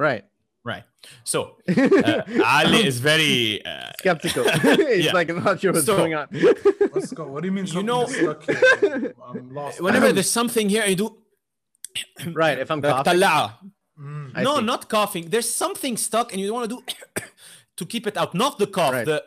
[0.02, 0.24] Right.
[0.64, 0.84] Right.
[1.24, 4.44] So uh, Ali is very uh, skeptical.
[4.94, 5.12] He's yeah.
[5.12, 6.28] like, I'm not sure what's so, going on.
[6.94, 7.26] let's go.
[7.26, 7.66] What do you mean?
[7.66, 8.06] You know,
[9.28, 9.80] I'm lost.
[9.80, 11.06] Whenever um, there's something here, I do.
[12.32, 12.58] right.
[12.58, 13.20] If I'm coughing.
[14.00, 14.64] Mm, no, see.
[14.64, 15.24] not coughing.
[15.28, 16.82] There's something stuck, and you want to do
[17.78, 19.06] to keep it out, not the cough, right.
[19.06, 19.22] the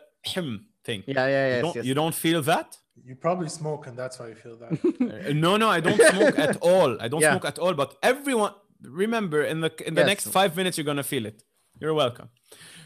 [0.86, 1.02] thing.
[1.06, 1.58] Yeah, yeah, yeah.
[1.58, 1.84] You, yes, yes.
[1.84, 2.76] you don't feel that?
[3.04, 4.72] You probably smoke, and that's why you feel that.
[5.06, 7.00] Uh, no, no, I don't smoke at all.
[7.00, 7.32] I don't yeah.
[7.32, 7.74] smoke at all.
[7.74, 10.06] But everyone, remember, in the in the Yes.
[10.08, 11.42] next five minutes, you're gonna feel it.
[11.80, 12.28] You're welcome.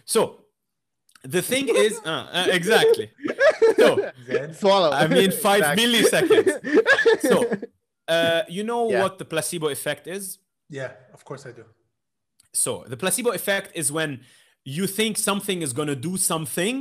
[0.05, 0.44] So,
[1.22, 3.11] the thing is, uh, uh, exactly.
[3.76, 4.11] So,
[4.53, 4.90] Swallow.
[4.90, 5.79] I mean, five Back.
[5.79, 6.50] milliseconds.
[7.20, 7.50] So,
[8.09, 9.03] uh, you know Yeah.
[9.03, 10.38] what the placebo effect is?
[10.68, 11.64] yeah, of course I do.
[12.53, 14.20] So, the placebo effect is when
[14.64, 16.79] you think something is gonna do something.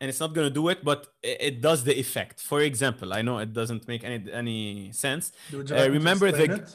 [0.00, 2.40] And it's not gonna do it, but i- it does the effect.
[2.40, 5.24] For example, I know it doesn't make any any sense.
[5.52, 6.68] Would you Uh, like to remember the it?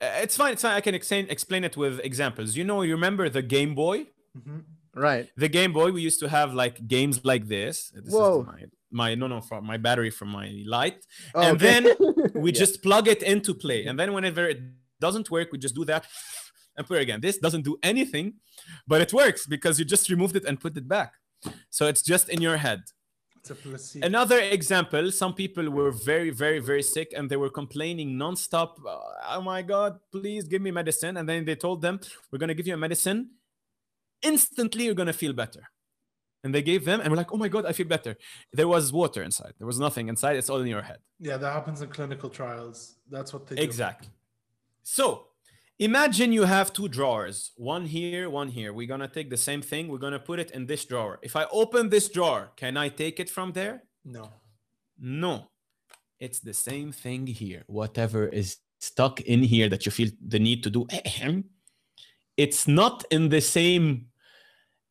[0.00, 0.52] Uh, it's fine.
[0.52, 0.76] It's fine.
[0.76, 2.56] I can explain explain it with examples.
[2.56, 4.06] You know, you remember the Game Boy?
[4.38, 4.64] Mhm.
[4.94, 5.28] right.
[5.36, 7.90] The Game Boy, we used to have like games like this.
[7.94, 8.40] This Whoa.
[8.40, 10.98] is my, my no no from my battery from my light.
[11.34, 11.66] Oh, and okay.
[11.80, 11.82] then
[12.42, 12.58] we Yeah.
[12.64, 13.86] just plug it into play.
[13.86, 14.60] And then whenever it
[15.00, 16.06] doesn't work, we just do that
[16.76, 17.20] and put it again.
[17.22, 18.34] This doesn't do anything,
[18.86, 21.12] but it works because you just removed it and put it back.
[21.70, 22.80] So it's just in your head.
[23.50, 24.06] It's a placebo.
[24.06, 28.70] Another example, some people were very, very, very sick and they were complaining nonstop.
[28.84, 28.98] Uh,
[29.36, 31.16] oh my God, please give me medicine.
[31.16, 33.30] And then they told them, We're going to give you a medicine.
[34.22, 35.62] Instantly, you're going to feel better.
[36.42, 38.16] And they gave them, and we're like, Oh my God, I feel better.
[38.52, 39.54] There was water inside.
[39.58, 40.36] There was nothing inside.
[40.36, 40.98] It's all in your head.
[41.20, 42.96] yeah, that happens in clinical trials.
[43.10, 43.62] That's what they do.
[43.62, 44.08] Exactly.
[44.82, 45.28] So
[45.78, 48.72] imagine you have two drawers, one here, one here.
[48.72, 49.88] We're going to take the same thing.
[49.88, 51.18] We're going to put it in this drawer.
[51.22, 53.82] If I open this drawer, can I take it from there?
[54.04, 54.30] No.
[54.98, 55.48] No,
[56.18, 57.64] it's the same thing here.
[57.66, 60.86] Whatever is stuck in here that you feel the need to do,
[62.36, 64.06] it's not in the same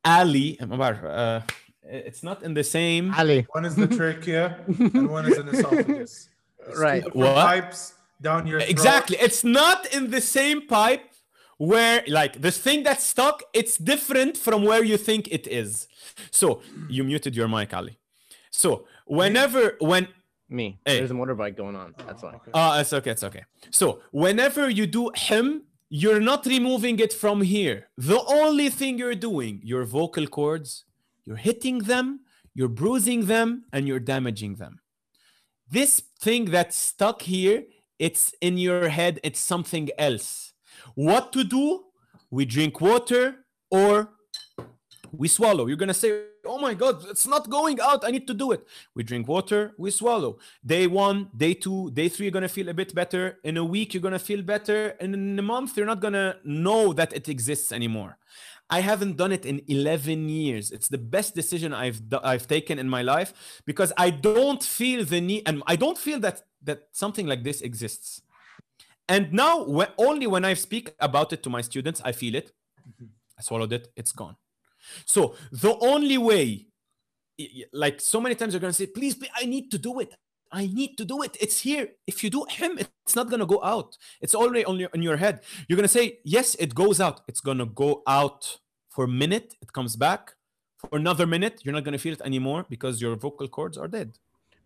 [0.04, 0.60] alley.
[0.62, 1.42] Uh,
[1.84, 3.12] it's not in the same.
[3.16, 3.48] alley.
[3.52, 6.30] One is the trachea and one is an esophagus.
[6.60, 7.04] It's Right.
[7.16, 7.36] What?
[7.36, 8.70] Pipes down your throat.
[8.70, 9.18] Exactly.
[9.20, 11.12] It's not in the same pipe
[11.58, 15.88] where, like, the thing that's stuck, it's different from where you think it is.
[16.32, 17.98] So, you muted your mic, Ali.
[18.52, 20.08] So, whenever, when,
[20.48, 20.80] Me.
[20.86, 21.00] Hey.
[21.00, 21.96] There's a motorbike going on.
[22.06, 22.34] That's Oh, why.
[22.36, 22.52] okay.
[22.54, 23.12] Ah, it's okay.
[23.12, 23.44] It's okay.
[23.72, 27.88] So whenever you do him, you're not removing it from here.
[27.98, 30.86] The only thing you're doing, your vocal cords,
[31.26, 32.20] you're hitting them,
[32.54, 34.82] you're bruising them, and you're damaging them.
[35.68, 37.64] This thing that's stuck here,
[38.00, 40.54] it's in your head, it's something else.
[40.96, 41.86] What to do?
[42.30, 44.10] We drink water or
[45.12, 45.68] we swallow.
[45.68, 48.06] You're gonna say, Oh my god, it's not going out.
[48.06, 48.68] I need to do it.
[48.94, 50.38] We drink water, we swallow.
[50.64, 53.40] Day one, day two, day three, you're gonna feel a bit better.
[53.44, 54.96] In a week, you're gonna feel better.
[55.00, 58.18] And in a month, you're not gonna know that it exists anymore.
[58.70, 60.72] I haven't done it in 11 years.
[60.72, 65.22] It's the best decision I've I've taken in my life because I don't feel the
[65.22, 68.22] need, and I don't feel that that something like this exists.
[69.08, 72.52] And now, whe- only when I speak about it to my students, I feel it.
[72.82, 73.06] Mm-hmm.
[73.38, 73.92] I swallowed it.
[73.96, 74.36] It's gone.
[75.06, 76.68] So the only way,
[77.74, 80.14] like so many times, you're gonna say, "Please, please, I need to do it.
[80.52, 81.36] I need to do it.
[81.40, 81.90] It's here.
[82.08, 83.98] If you do him, it's not gonna go out.
[84.22, 85.42] It's already on your in your head.
[85.68, 87.22] You're gonna say, "Yes, it goes out.
[87.28, 89.56] It's gonna go out for a minute.
[89.62, 90.36] It comes back
[90.78, 91.62] for another minute.
[91.64, 94.18] You're not gonna feel it anymore because your vocal cords are dead."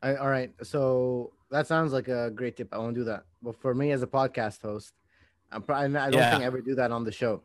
[0.01, 0.53] I, all right.
[0.63, 2.69] So that sounds like a great tip.
[2.73, 3.23] I won't do that.
[3.41, 4.93] But for me as a podcast host,
[5.51, 6.31] I'm pro- I I don't Yeah.
[6.31, 7.41] think I ever do that on the show.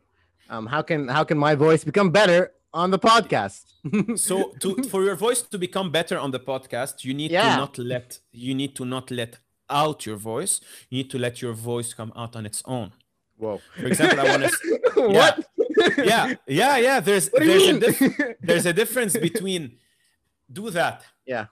[0.49, 3.63] Um, how can how can my voice become better on the podcast?
[4.27, 7.49] so to for your voice to become better on the podcast you need Yeah.
[7.51, 9.39] to not let you need to not let
[9.69, 10.53] out your voice
[10.89, 12.91] you need to let your voice come out on its own
[13.37, 13.59] Whoa.
[13.79, 14.51] for example i want to
[15.17, 15.35] what?
[15.97, 19.61] yeah yeah yeah there's there's a dif- there's a difference between
[20.51, 21.45] do that Yeah.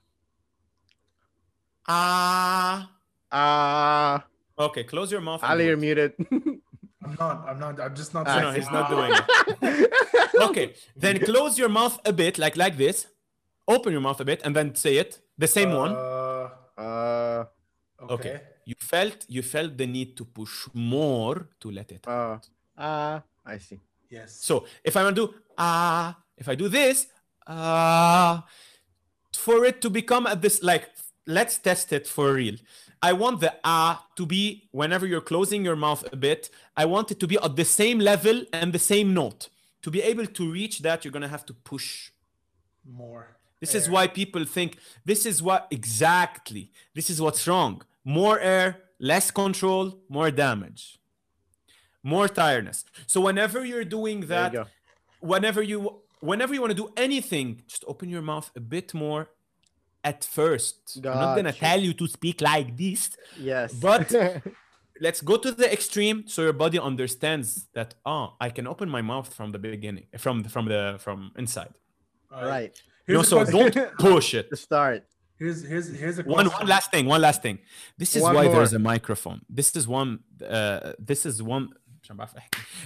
[1.88, 2.90] Ah
[3.32, 4.26] Ah.
[4.60, 5.42] Okay, close your mouth.
[5.44, 6.14] Ali, you're muted.
[7.04, 7.46] I'm not.
[7.50, 7.80] I'm not.
[7.82, 8.28] I'm just not.
[8.28, 8.94] Ah, No, no, saying he's not ah.
[8.94, 9.90] doing it.
[10.50, 13.08] Okay, then close your mouth a bit, like like this.
[13.68, 15.20] Open your mouth a bit, and then say it.
[15.38, 15.94] The same one.
[15.94, 17.46] Uh, uh,
[18.02, 18.14] okay.
[18.14, 18.36] Okay.
[18.66, 22.06] You felt you felt the need to push more to let it.
[22.08, 22.38] uh,
[22.78, 23.80] uh, I see.
[24.10, 24.38] Yes.
[24.42, 27.08] So if I want to do ah, if I do this
[27.48, 28.46] ah,
[29.34, 30.90] for it to become at this like,
[31.26, 32.56] let's test it for real.
[33.02, 36.50] I want the ah to be whenever you're closing your mouth a bit.
[36.76, 39.50] I want it to be at the same level and the same note.
[39.82, 42.12] To be able to reach that, you're gonna have to push
[42.86, 43.38] more.
[43.60, 47.82] this is why people think this is what exactly this is what's wrong.
[48.04, 48.68] More air,
[49.00, 50.98] less control, more damage,
[52.04, 52.84] more tiredness.
[53.08, 54.66] So whenever you're doing that, you
[55.22, 55.78] whenever you
[56.20, 59.30] whenever you want to do anything, just open your mouth a bit more
[60.04, 61.00] at first.
[61.02, 61.18] Gotcha.
[61.18, 63.12] I'm not gonna tell you to speak like this.
[63.40, 63.74] Yes.
[63.74, 64.14] But
[65.02, 69.02] let's go to the extreme so your body understands that oh, I can open my
[69.02, 71.74] mouth from the beginning, from from the from inside.
[72.32, 72.74] All right.
[73.08, 74.50] You know, so don't push it.
[74.50, 75.04] To start.
[75.38, 76.50] Here's here's here's a question.
[76.50, 77.06] one one last thing.
[77.06, 77.60] One last thing.
[77.98, 78.56] This is one why more.
[78.56, 79.42] there's a microphone.
[79.50, 80.20] This is one.
[80.48, 81.70] Uh, this is one.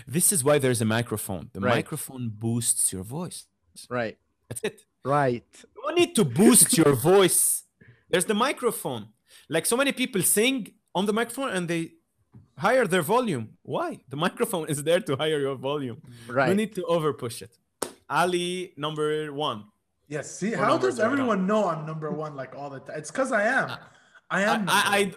[0.08, 1.50] This is why there's a microphone.
[1.54, 1.78] The right.
[1.78, 3.46] microphone boosts your voice.
[3.90, 4.18] Right.
[4.48, 4.82] That's it.
[5.04, 5.44] Right
[5.88, 7.64] you don't need to boost your voice
[8.10, 9.08] there's the microphone
[9.50, 11.92] like so many people sing on the microphone and they
[12.58, 16.56] higher their volume why the microphone is there to higher your volume no Right.
[16.56, 17.58] need to over push it
[18.10, 19.66] ali number one
[20.10, 20.40] Yes.
[20.40, 22.96] See, Or how does everyone know I'm number one like all the time?
[22.98, 23.70] It's because I am.
[23.72, 23.78] Uh,
[24.32, 24.70] I am.
[24.70, 24.98] I, I.
[25.00, 25.14] I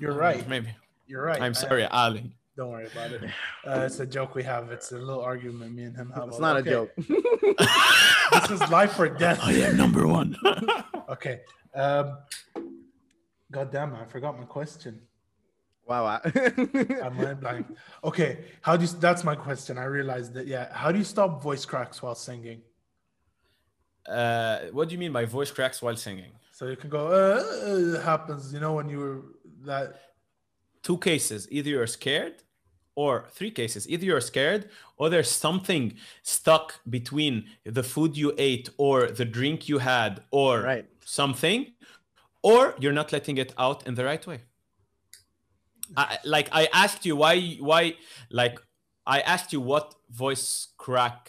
[0.00, 0.42] You're right.
[0.48, 0.74] maybe
[1.06, 1.40] You're right.
[1.40, 1.54] I am.
[1.54, 3.22] sorry ali Don't worry about it.
[3.66, 4.70] Uh, it's a joke we have.
[4.72, 6.28] It's a little argument me and him have.
[6.28, 6.90] It's not a joke.
[8.32, 9.40] This is life or death.
[9.42, 10.36] I am number one.
[11.08, 11.40] Okay.
[11.74, 12.18] Um,
[13.50, 13.98] God damn it!
[14.02, 15.00] I forgot my question.
[15.86, 16.20] wow.
[16.24, 17.66] I'm mind blank.
[18.04, 18.44] Okay.
[18.60, 18.90] How do you?
[19.00, 19.78] That's my question.
[19.78, 20.46] I realized that.
[20.46, 20.64] Yeah.
[20.70, 22.60] How do you stop voice cracks while singing?
[24.06, 26.32] uh, what do you mean by voice cracks while singing?
[26.52, 27.02] So you can go.
[27.08, 27.42] Uh,
[27.96, 28.52] it happens.
[28.52, 29.22] You know when you were
[29.64, 29.88] that.
[30.82, 32.42] Two cases: either you're scared,
[33.02, 34.62] or three cases: either you're scared,
[34.98, 35.84] or there's something
[36.22, 36.66] stuck
[36.98, 37.32] between
[37.76, 40.86] the food you ate, or the drink you had, or Right.
[41.20, 41.60] something,
[42.42, 44.40] or you're not letting it out in the right way.
[45.96, 47.34] I, like I asked you why
[47.70, 47.82] why
[48.30, 48.56] like
[49.16, 49.86] I asked you what
[50.24, 51.20] voice crack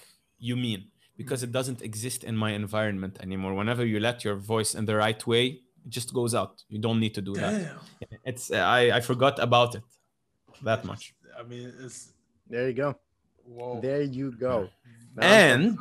[0.48, 0.82] you mean
[1.20, 3.54] because it doesn't exist in my environment anymore.
[3.62, 5.46] Whenever you let your voice in the right way,
[5.86, 6.54] it just goes out.
[6.74, 7.54] You don't need to do that.
[8.30, 9.84] It's I I forgot about it
[10.70, 11.04] that much.
[11.40, 12.12] I mean, it's
[12.50, 12.96] there you go.
[13.46, 13.80] whoa.
[13.82, 14.70] There you go.
[15.16, 15.78] Now And-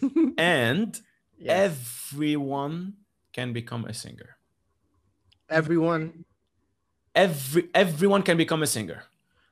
[0.38, 1.00] And
[1.38, 1.74] Yes.
[2.12, 2.94] everyone
[3.32, 4.36] can become a singer.
[5.50, 6.24] everyone.
[7.14, 9.02] Every everyone can become a singer.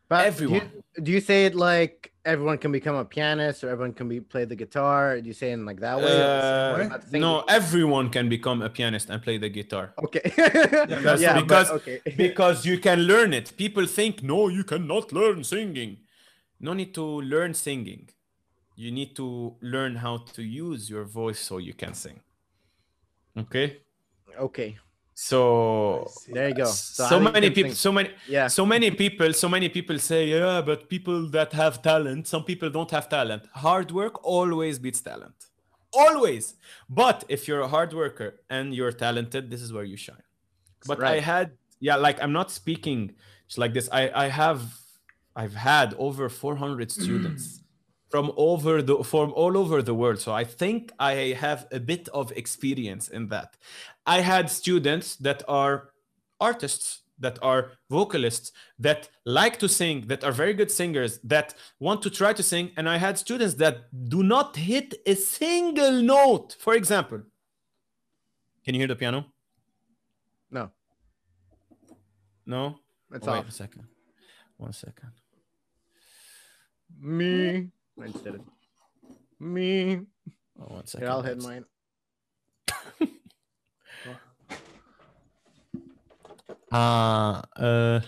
[0.09, 0.61] But Everyone.
[0.61, 4.09] Do you, do you say it like everyone can become a pianist or everyone can
[4.09, 5.21] be play the guitar?
[5.21, 6.05] Do you say in like that way?
[6.05, 7.19] or the same way?
[7.19, 9.93] Uh, no, everyone can become a pianist and play the guitar.
[10.03, 10.21] Okay.
[10.37, 12.01] That's yeah, because- okay.
[12.17, 13.53] because you can learn it.
[13.57, 15.99] People think, no, you cannot learn singing.
[16.59, 18.09] No need to learn singing.
[18.77, 22.21] You need to learn how to use your voice so you can sing.
[23.37, 23.79] Okay.
[24.39, 24.79] okay.
[25.23, 26.07] So.
[26.29, 26.65] There you go.
[26.65, 27.87] so, how do you many people, sing?
[27.89, 28.47] so many, Yeah.
[28.49, 32.71] so many people, so many people say, yeah, but people that have talent, some people
[32.71, 33.43] don't have talent.
[33.67, 35.39] Hard work always beats talent.
[35.93, 36.45] Always.
[36.89, 40.27] But if you're a hard worker and you're talented, this is where you shine.
[40.87, 41.47] But I had,
[41.81, 43.01] yeah, like I'm not speaking
[43.49, 43.87] just like this.
[43.93, 44.61] I I have,
[45.43, 47.45] I've had over 400 students
[48.13, 50.19] from over the from all over the world.
[50.27, 51.13] So I think I
[51.47, 53.51] have a bit of experience in that.
[54.17, 55.75] I had students that are
[56.41, 58.51] artists, that are vocalists,
[58.87, 62.65] that like to sing, that are very good singers, that want to try to sing,
[62.77, 63.75] and I had students that
[64.15, 66.57] do not hit a single note.
[66.59, 67.21] For example,
[68.65, 69.21] can you hear the piano?
[70.51, 70.65] No,
[72.47, 72.63] No.
[73.15, 73.49] it's Oh, wait off.
[73.49, 73.85] a second.
[74.57, 75.13] One second.
[76.99, 77.69] Me
[78.09, 78.41] instead of
[79.39, 80.01] me.
[80.61, 81.07] Oh, one second.
[81.07, 81.65] Here, I'll hit mine.
[86.73, 88.01] Uh, uh,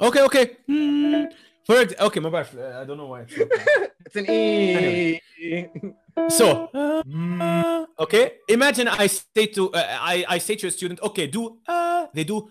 [0.00, 0.56] okay, okay.
[1.64, 2.48] For okay, my bad.
[2.76, 3.22] I don't know why.
[3.22, 3.34] It's.
[4.04, 5.18] It's an E.
[6.28, 8.32] so, uh, okay.
[8.48, 12.24] Imagine I say to uh, I I say to a student, okay, do uh, they
[12.24, 12.48] do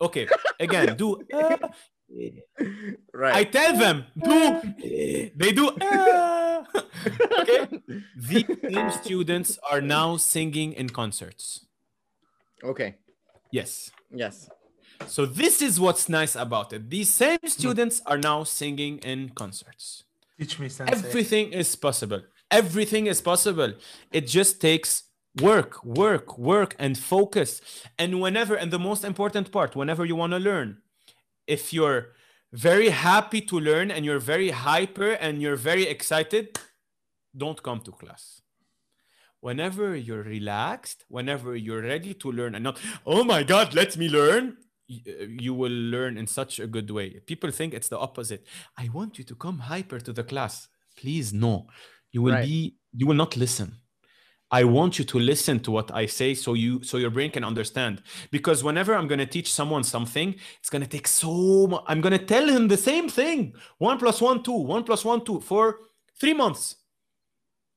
[0.00, 0.26] okay
[0.58, 1.68] again do uh,
[3.22, 4.60] I tell them do
[5.36, 6.64] they do uh.
[7.40, 7.68] okay.
[8.16, 11.69] These same students are now singing in concerts.
[12.62, 12.96] Okay.
[13.50, 13.90] Yes.
[14.10, 14.48] Yes.
[15.06, 16.90] So this is what's nice about it.
[16.90, 20.04] These same students are now singing in concerts.
[20.38, 20.94] Teach me, sensei.
[20.94, 22.22] Everything is possible.
[22.50, 23.74] Everything is possible.
[24.12, 25.04] It just takes
[25.40, 27.60] work, work, work, and focus.
[27.98, 30.78] And whenever, and the most important part, whenever you want to learn,
[31.46, 32.12] if you're
[32.52, 36.58] very happy to learn and you're very hyper and you're very excited,
[37.36, 38.42] don't come to class.
[39.40, 44.08] Whenever you're relaxed, whenever you're ready to learn and not, oh my God, let me
[44.08, 44.56] learn,
[44.90, 47.20] uh, you will learn in such a good way.
[47.26, 48.44] People think it's the opposite.
[48.76, 50.68] I want you to come hyper to the class.
[50.96, 51.68] Please, no.
[52.12, 52.46] You will Right.
[52.46, 53.76] be, you will not listen.
[54.52, 57.44] I want you to listen to what I say so you so your brain can
[57.44, 58.02] understand.
[58.32, 61.84] Because whenever I'm gonna teach someone something, it's gonna take so much.
[61.86, 63.54] I'm gonna tell him the same thing.
[63.78, 65.78] One plus one, two, one plus one, two for
[66.20, 66.74] three months.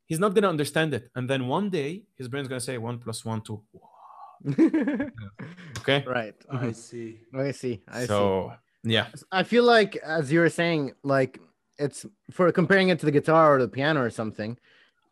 [0.06, 1.10] He's not gonna understand it.
[1.16, 3.62] And then one day his brain's gonna say one plus one, two.
[5.80, 6.04] Okay.
[6.08, 6.36] right.
[6.50, 7.20] I see.
[7.34, 7.82] I see.
[7.88, 8.08] I see.
[8.08, 9.08] so yeah.
[9.32, 11.40] I feel like, as you were saying, like
[11.78, 14.58] it's for comparing it to the guitar or the piano or something.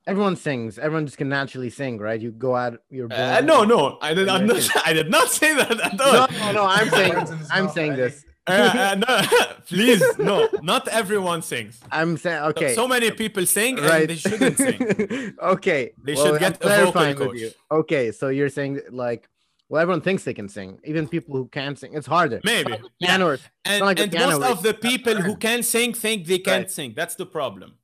[0.07, 0.79] Everyone sings.
[0.79, 2.19] Everyone just can naturally sing, right?
[2.19, 2.79] You go out.
[2.89, 3.07] You're.
[3.11, 6.27] Uh, no, no, I did, I'm not, I did not say that at all.
[6.27, 6.65] no, no.
[6.65, 8.25] I'm saying, Words in his I'm saying this.
[8.47, 9.21] Uh, uh, no,
[9.67, 11.79] please, no, not everyone sings.
[11.91, 12.73] I'm saying, okay.
[12.73, 14.07] So many people sing and right.
[14.07, 15.35] they shouldn't sing.
[15.41, 15.91] okay.
[16.03, 17.37] They well, should I'm get a vocal clarifying with coach.
[17.39, 17.51] you.
[17.69, 19.29] Okay, so you're saying like,
[19.69, 20.79] well, everyone thinks they can sing.
[20.83, 22.41] Even people who can't sing, it's harder.
[22.43, 22.73] Maybe.
[22.99, 26.39] Piano or And, like and most where of the people who can sing think they
[26.39, 26.71] can't Right.
[26.71, 26.93] sing.
[26.95, 27.75] That's the problem.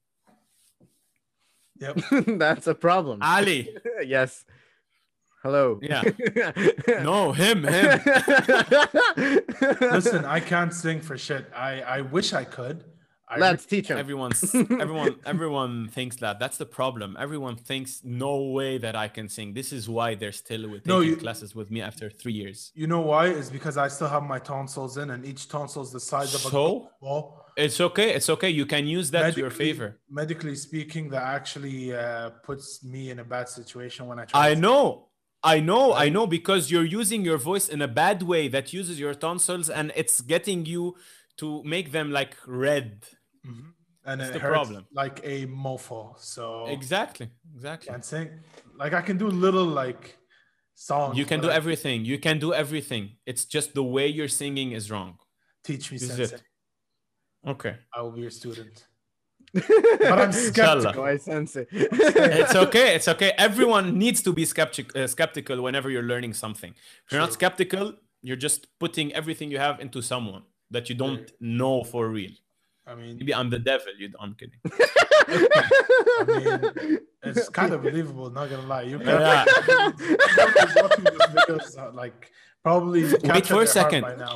[1.80, 1.99] Yep.
[2.39, 3.20] that's a problem.
[3.22, 3.78] Ali.
[4.05, 4.43] yes.
[5.43, 5.79] Hello.
[5.81, 6.01] Yeah.
[7.03, 7.99] No, him, him.
[9.81, 11.45] Listen, I can't sing for shit.
[11.55, 12.83] I I wish I could.
[13.29, 13.97] I Let's teach him.
[13.97, 16.39] Everyone's everyone everyone thinks that.
[16.39, 17.17] That's the problem.
[17.19, 19.53] Everyone thinks no way that I can sing.
[19.53, 22.71] This is why they're still with No, you- classes with me after three years.
[22.73, 23.27] You know why?
[23.27, 26.41] Is because I still have my tonsils in, and each tonsil is the size of
[26.45, 26.51] a So?
[26.51, 27.43] golf ball.
[27.57, 28.13] It's okay.
[28.13, 28.49] It's okay.
[28.51, 29.99] You can use that to your favor.
[30.09, 34.49] Medically speaking, that actually uh, puts me in a bad situation when I try.
[34.51, 35.07] I to- know.
[35.55, 38.99] I know, I know, because you're using your voice in a bad way that uses
[38.99, 40.95] your tonsils and it's getting you
[41.37, 42.91] to make them like red.
[43.45, 43.73] Mhm.
[44.09, 44.81] and That's it the hurts problem.
[45.03, 46.17] like a mofo.
[46.35, 47.27] So Exactly.
[47.55, 47.89] Exactly.
[47.91, 48.27] can't sing.
[48.81, 50.17] Like I can do little like
[50.75, 51.17] songs.
[51.17, 52.05] You can do I- everything.
[52.11, 53.03] You can do everything.
[53.25, 55.17] It's just the way you're singing is wrong.
[55.63, 56.45] Teach me, This is sensei.
[57.53, 57.75] Okay.
[57.95, 58.86] I will be your student.
[59.53, 61.03] but I'm skeptical.
[61.03, 61.67] I sense it.
[61.71, 62.95] It's okay.
[62.97, 63.31] It's okay.
[63.37, 66.73] Everyone needs to be skeptic, uh, skeptical whenever you're learning something.
[67.05, 71.31] If you're not skeptical, you're just putting everything you have into someone that you don't
[71.39, 72.31] know for real.
[72.85, 73.91] I mean, Maybe I'm the devil.
[73.97, 74.59] You, I'm kidding.
[76.19, 78.29] I mean, it's kind of believable.
[78.29, 79.45] Not gonna lie, you Yeah.
[80.81, 82.31] watching these videos, uh, like
[82.68, 83.01] probably
[83.32, 84.01] captured for a second.
[84.26, 84.36] now.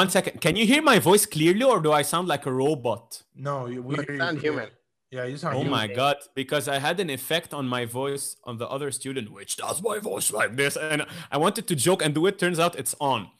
[0.00, 0.34] One second.
[0.44, 3.06] Can you hear my voice clearly or do I sound like a robot?
[3.48, 4.52] No, you, we You sound clear.
[4.52, 4.68] human.
[5.16, 5.72] Yeah, you sound human.
[5.72, 5.88] Oh human.
[5.90, 6.16] my god!
[6.40, 9.98] Because I had an effect on my voice on the other student, which does my
[10.10, 11.00] voice like this, and
[11.34, 12.34] I wanted to joke and do it.
[12.44, 13.20] Turns out it's on.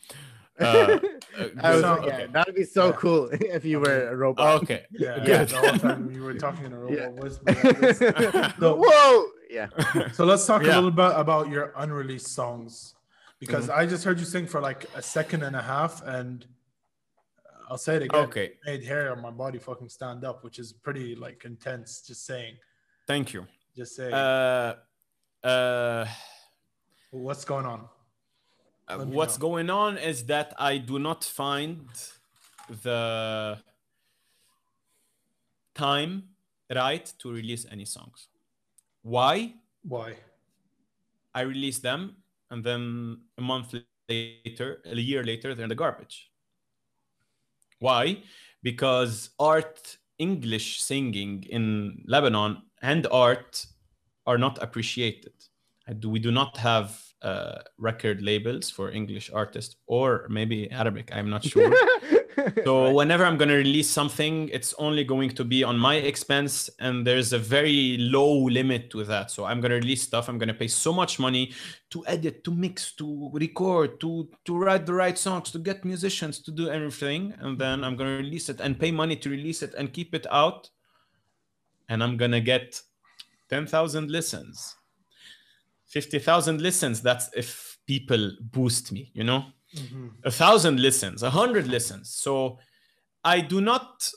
[0.61, 0.99] Uh,
[1.39, 2.93] uh, I was, sound- yeah, that'd be so Yeah.
[3.03, 3.23] cool
[3.57, 4.63] if you were a robot.
[4.63, 4.81] okay.
[4.91, 5.49] Yeah, Good.
[5.51, 7.11] the whole time you were talking in a robot Yeah.
[7.21, 7.37] voice.
[7.39, 9.25] but that is- Whoa!
[9.59, 9.69] Yeah.
[10.17, 10.73] So let's talk Yeah.
[10.73, 12.97] a little bit about your unreleased songs,
[13.41, 13.79] because Mm-hmm.
[13.81, 16.45] I just heard you sing for like a second and a half, and
[17.69, 18.25] I'll say it again.
[18.25, 18.53] Okay.
[18.67, 22.03] made hair on my body fucking stand up, which is pretty like intense.
[22.03, 22.57] Just saying,
[23.07, 23.47] Thank you.
[23.77, 24.13] just saying.
[24.13, 24.75] Uh,
[25.45, 26.07] uh,
[27.11, 27.89] What's going on?
[28.87, 29.49] Uh, what's know.
[29.49, 31.87] going on is that I do not find
[32.83, 33.59] the
[35.75, 36.25] time
[36.75, 38.29] right to release any songs.
[39.03, 39.55] Why?
[39.83, 40.17] Why?
[41.35, 42.17] I release them
[42.51, 43.75] and then a month
[44.09, 46.31] later, a year later, they're in the garbage.
[47.79, 48.23] Why?
[48.63, 53.67] Because art, English singing in Lebanon and art
[54.27, 55.33] are not appreciated.
[56.05, 61.45] We do not have uh, record labels for English artists or maybe Arabic, I'm not
[61.45, 61.73] sure.
[62.65, 66.71] So whenever I'm going to release something, it's only going to be on my expense,
[66.79, 69.31] and there's a very low limit to that.
[69.31, 70.29] So I'm going to release stuff.
[70.29, 71.53] I'm going to pay so much money
[71.91, 76.39] to edit, to mix, to record, to to write the right songs, to get musicians
[76.41, 79.63] to do everything, and then I'm going to release it and pay money to release
[79.63, 80.71] it and keep it out,
[81.89, 82.81] and I'm going to get
[83.49, 84.77] ten thousand listens,
[85.87, 87.03] fifty thousand listens.
[87.03, 89.45] That's if people boost me, you know
[89.77, 90.13] Mhm.
[90.25, 92.15] a thousand listens, a hundred listens.
[92.15, 92.59] So
[93.25, 94.11] I do not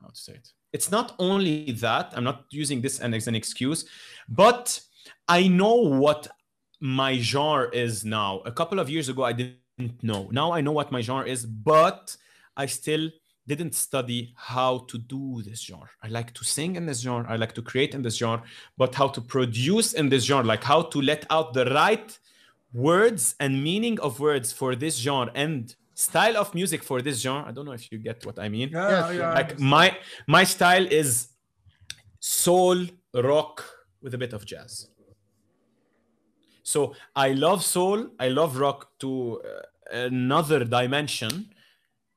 [0.00, 0.48] how to say it.
[0.72, 3.84] It's not only that I'm not using this as an excuse,
[4.28, 4.80] but
[5.28, 6.28] I know what
[6.80, 8.38] my genre is now.
[8.46, 10.28] A couple of years ago, I didn't know.
[10.32, 12.16] Now I know what my genre is, but
[12.56, 13.10] I still
[13.46, 15.90] didn't study how to do this genre.
[16.02, 17.28] I like to sing in this genre.
[17.28, 18.42] I like to create in this genre,
[18.78, 22.18] but how to produce in this genre, like how to let out the right
[22.72, 27.48] words and meaning of words for this genre and style of music for this genre.
[27.48, 28.70] I don't know if you get what I mean.
[28.70, 29.30] Yeah, Yes, yeah.
[29.30, 29.96] I Like my
[30.26, 31.28] my style is
[32.20, 33.64] soul rock
[34.02, 34.88] with a bit of jazz.
[36.62, 41.50] So I love soul, I love rock to uh, another dimension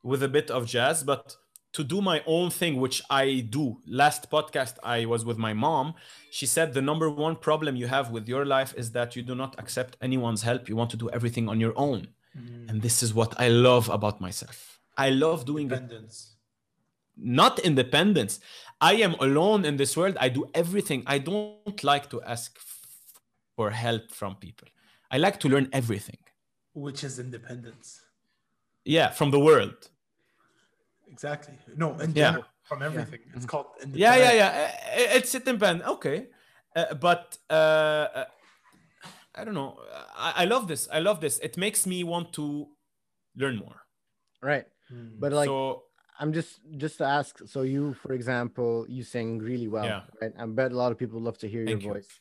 [0.02, 1.36] with a bit of jazz, but
[1.74, 3.78] to do my own thing, which I do.
[3.86, 5.94] Last podcast, I was with my mom.
[6.30, 9.34] She said the number one problem you have with your life is that you do
[9.34, 10.68] not accept anyone's help.
[10.68, 12.08] You want to do everything on your own.
[12.38, 12.70] Mm.
[12.70, 14.80] And this is what I love about myself.
[14.96, 16.36] I love doing it Independence.
[17.16, 18.40] not independence.
[18.80, 20.16] I am alone in this world.
[20.20, 21.02] I do everything.
[21.06, 22.56] I don't like to ask
[23.56, 24.68] for help from people.
[25.10, 26.18] I like to learn everything.
[26.72, 28.00] Which is independence.
[28.84, 29.90] Yeah, from the world.
[31.14, 31.54] Exactly.
[31.76, 32.14] No, in Yeah.
[32.24, 33.20] general, from everything.
[33.36, 34.00] It's called independence.
[34.04, 34.50] Yeah, yeah, yeah.
[34.98, 35.88] Uh, It's independent.
[35.96, 36.18] Okay.
[36.76, 37.52] Uh, but uh,
[38.20, 38.24] uh,
[39.38, 39.72] I don't know.
[40.26, 40.82] I, I love this.
[40.98, 41.38] I love this.
[41.48, 42.44] It makes me want to
[43.36, 43.78] learn more.
[44.42, 44.66] Right.
[44.92, 45.20] Mm.
[45.20, 45.84] But like so,
[46.20, 46.52] I'm just
[46.84, 47.32] just to ask.
[47.46, 50.02] So you, for example, you sing really well, Yeah.
[50.20, 50.34] right?
[50.38, 51.86] I bet a lot of people love to hear Thank you.
[51.86, 52.12] your voice.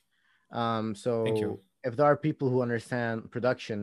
[0.51, 1.59] Um, so Thank you.
[1.83, 3.79] if there are people who understand production,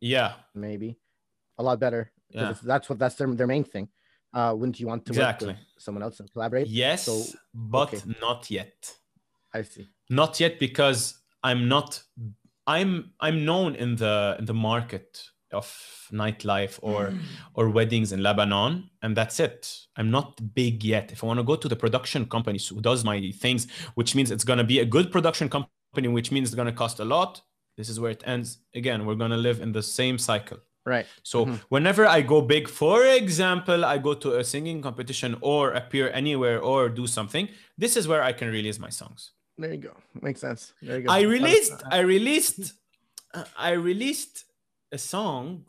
[0.00, 0.98] yeah, maybe
[1.58, 2.12] a lot better.
[2.34, 2.54] Yeah.
[2.62, 3.88] that's what that's their, their main thing.
[4.34, 5.48] Uh, wouldn't you want to Exactly.
[5.48, 6.66] work with someone else and collaborate?
[6.66, 7.22] yes, So,
[7.54, 8.00] but okay.
[8.20, 8.94] not yet.
[9.54, 9.86] I see.
[10.08, 11.00] not yet because
[11.44, 12.02] i'm not
[12.66, 15.22] i'm i'm known in the in the market
[15.52, 15.66] of
[16.10, 17.12] nightlife or
[17.54, 19.60] or weddings in lebanon and that's it
[19.98, 23.04] i'm not big yet if i want to go to the production companies who does
[23.04, 26.54] my things which means it's going to be a good production company which means it's
[26.60, 27.42] going to cost a lot
[27.76, 31.06] this is where it ends again we're going to live in the same cycle Right.
[31.22, 31.60] so Mhm.
[31.68, 36.58] whenever I go big, for example, I go to a singing competition or appear anywhere
[36.60, 39.30] or do something, this is where I can release my songs.
[39.58, 39.94] There you go.
[40.20, 40.72] Makes sense.
[40.82, 41.12] There you go.
[41.12, 42.72] I released I released
[43.56, 44.44] I released
[44.90, 45.64] a song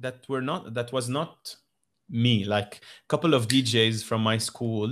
[0.00, 1.56] that were not that was not
[2.10, 4.88] me like a couple of DJs from my school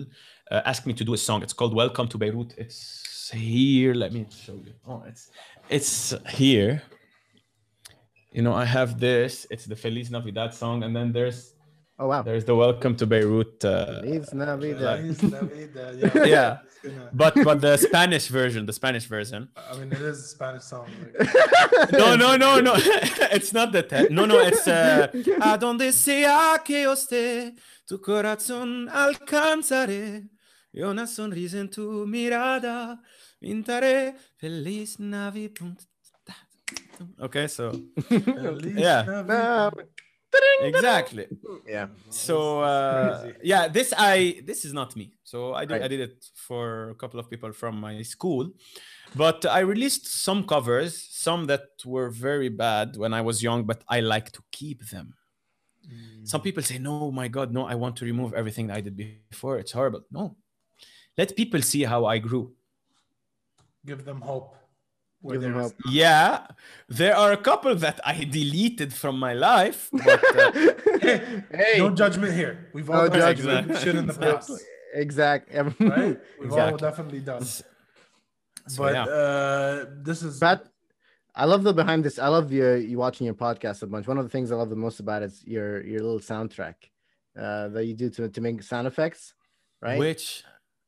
[0.51, 4.13] uh, asked me to do a song it's called Welcome to Beirut it's here let
[4.13, 5.31] me show you oh it's
[5.71, 6.83] it's here
[8.37, 11.41] you know I have this it's the Feliz Navidad song and then there's
[11.99, 12.21] Oh wow.
[12.21, 14.99] there's the Welcome to Beirut uh, Feliz Navidad.
[15.01, 16.25] Feliz Navidad, yeah.
[16.37, 16.51] Yeah.
[16.85, 20.65] Gonna- but but the Spanish version the Spanish version I mean, it is a Spanish
[20.73, 20.87] song.
[21.19, 22.75] Like, No, no, no, no.
[23.37, 23.89] it's not that.
[24.11, 25.09] No, no, it's uh,
[25.41, 27.55] a donde sea que yo esté,
[27.89, 30.29] tu corazón alcanzaré.
[30.73, 33.01] Y una sonrisa en tu mirada,
[33.41, 35.79] pintaré feliz Navidad.
[37.21, 37.73] Okay, so
[38.11, 39.05] Yeah.
[39.07, 39.73] Navidad.
[40.61, 41.27] exactly.
[41.67, 41.87] yeah.
[42.11, 45.13] So uh, yeah, this I this is not me.
[45.25, 45.83] So I did Right.
[45.83, 48.51] I did it for a couple of people from my school,
[49.15, 53.83] but I released some covers, some that were very bad when I was young, but
[53.89, 55.15] I like to keep them.
[56.25, 57.65] Some people say, "No, my God, no!
[57.65, 58.97] I want to remove everything I did
[59.31, 59.59] before.
[59.59, 60.37] It's horrible." No,
[61.17, 62.53] let people see how I grew.
[63.87, 64.57] Give them hope.
[65.21, 65.75] Where Give them there is.
[65.91, 66.47] Yeah,
[66.89, 70.53] there are a couple that I deleted from my life, but uh,
[71.01, 71.75] hey.
[71.79, 72.69] No judgment here.
[72.73, 73.79] We've all No done judgment.
[73.79, 74.51] shit in the past,
[74.95, 75.53] Exact.
[75.81, 76.19] right?
[76.41, 77.45] We've all definitely done.
[77.45, 77.65] so,
[78.79, 79.05] But yeah.
[79.05, 80.67] uh, this is Pat,
[81.35, 82.19] I love the behind this.
[82.19, 84.07] I love you you watching your podcast a bunch.
[84.07, 86.75] One of the things I love the most about it is your your little soundtrack
[87.39, 89.35] uh, that you do to to make sound effects,
[89.83, 89.99] right?
[89.99, 90.45] Which?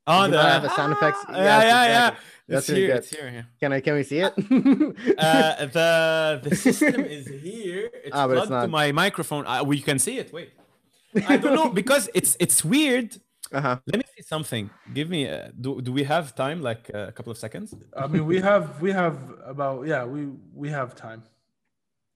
[0.09, 1.21] Oh, You the, have a sound effects?
[1.29, 2.09] Ah, Yes, yeah, yeah, yeah.
[2.09, 2.25] exactly.
[2.51, 2.89] It's That's really here.
[2.89, 2.99] good.
[2.99, 3.31] It's here.
[3.31, 3.47] here.
[3.61, 4.33] Can I can we see it?
[5.19, 5.91] Uh, the
[6.49, 7.91] the system is here.
[8.05, 9.45] It's Ah, but it's plugged to my microphone.
[9.47, 10.33] Uh, we can see it.
[10.33, 10.51] Wait,
[11.29, 13.09] I don't know because it's it's weird.
[13.53, 13.77] uh-huh.
[13.87, 14.71] Let me see something.
[14.95, 15.29] Give me.
[15.29, 16.59] Uh, do do we have time?
[16.71, 17.75] Like uh, a couple of seconds?
[17.97, 19.17] I mean, we have we have
[19.55, 20.23] about yeah we
[20.63, 21.23] we have time.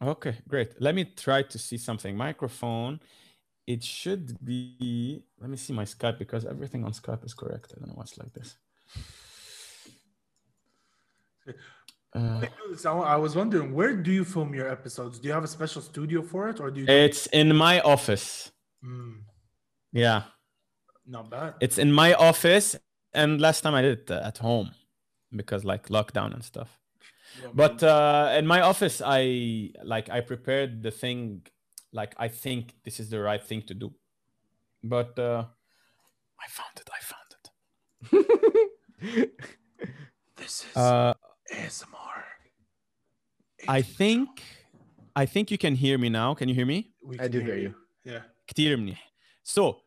[0.02, 0.70] Okay, great.
[0.80, 2.16] Let me try to see something.
[2.16, 3.00] Microphone.
[3.66, 5.22] It should be.
[5.40, 7.72] Let me see my Skype because everything on Skype is correct.
[7.76, 8.56] I don't know what's like this.
[12.14, 12.44] Uh,
[12.84, 15.18] I was wondering, where do you film your episodes?
[15.18, 16.86] Do you have a special studio for it, or do you?
[16.86, 18.52] it's in my office.
[18.84, 19.22] Mm,
[19.92, 20.24] Yeah,
[21.06, 21.54] not bad.
[21.60, 22.76] it's in my office.
[23.14, 24.70] And last time I did it at home
[25.36, 26.78] because like lockdown and stuff.
[27.40, 31.42] Yeah, But uh, in my office, I like I prepared the thing
[31.92, 33.92] like i think this is the right thing to do
[34.82, 35.44] but uh,
[36.40, 39.30] i found it i found it
[40.36, 41.14] this is uh,
[41.54, 42.22] asmr
[43.68, 44.42] i think
[45.14, 46.90] i think you can hear me now can you hear me
[47.20, 47.74] i do hear you,
[48.04, 48.12] you.
[48.12, 48.22] yeah
[49.42, 49.82] so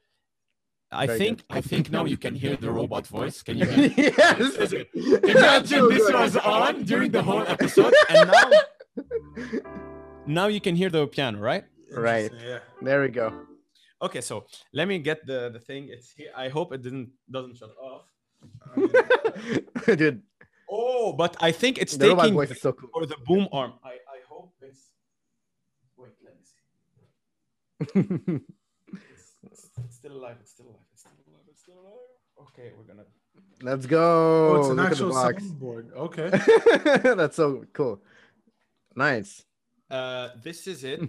[0.92, 1.58] I Very think good.
[1.58, 3.44] I think now you can hear the robot voice.
[3.44, 4.14] Can you hear?
[4.18, 4.72] yes.
[4.94, 8.50] Imagine this was on during the whole episode, and now
[10.26, 11.66] now you can hear the piano, right?
[11.96, 12.32] Right.
[12.46, 12.60] Yeah.
[12.82, 13.34] There we go.
[14.02, 15.88] Okay, so let me get the the thing.
[15.90, 16.32] It's here.
[16.36, 18.06] I hope it didn't doesn't shut off.
[18.76, 20.22] I mean, Dude,
[20.70, 22.90] Oh, but I think it's the robot taking voice is so cool.
[22.94, 23.74] for the boom arm.
[23.84, 24.90] I I hope it's.
[25.98, 28.40] Wait, let me see.
[29.12, 30.38] It's, it's, it's still alive.
[30.40, 30.86] It's still alive.
[30.94, 31.44] It's still alive.
[31.50, 32.48] It's still alive.
[32.50, 33.06] Okay, we're gonna.
[33.62, 34.56] Let's go.
[34.56, 35.44] oh, it's an Look actual box.
[35.44, 35.94] soundboard.
[35.94, 36.30] Okay.
[37.16, 38.02] That's so cool.
[38.96, 39.44] Nice.
[39.90, 41.02] Uh, this is it.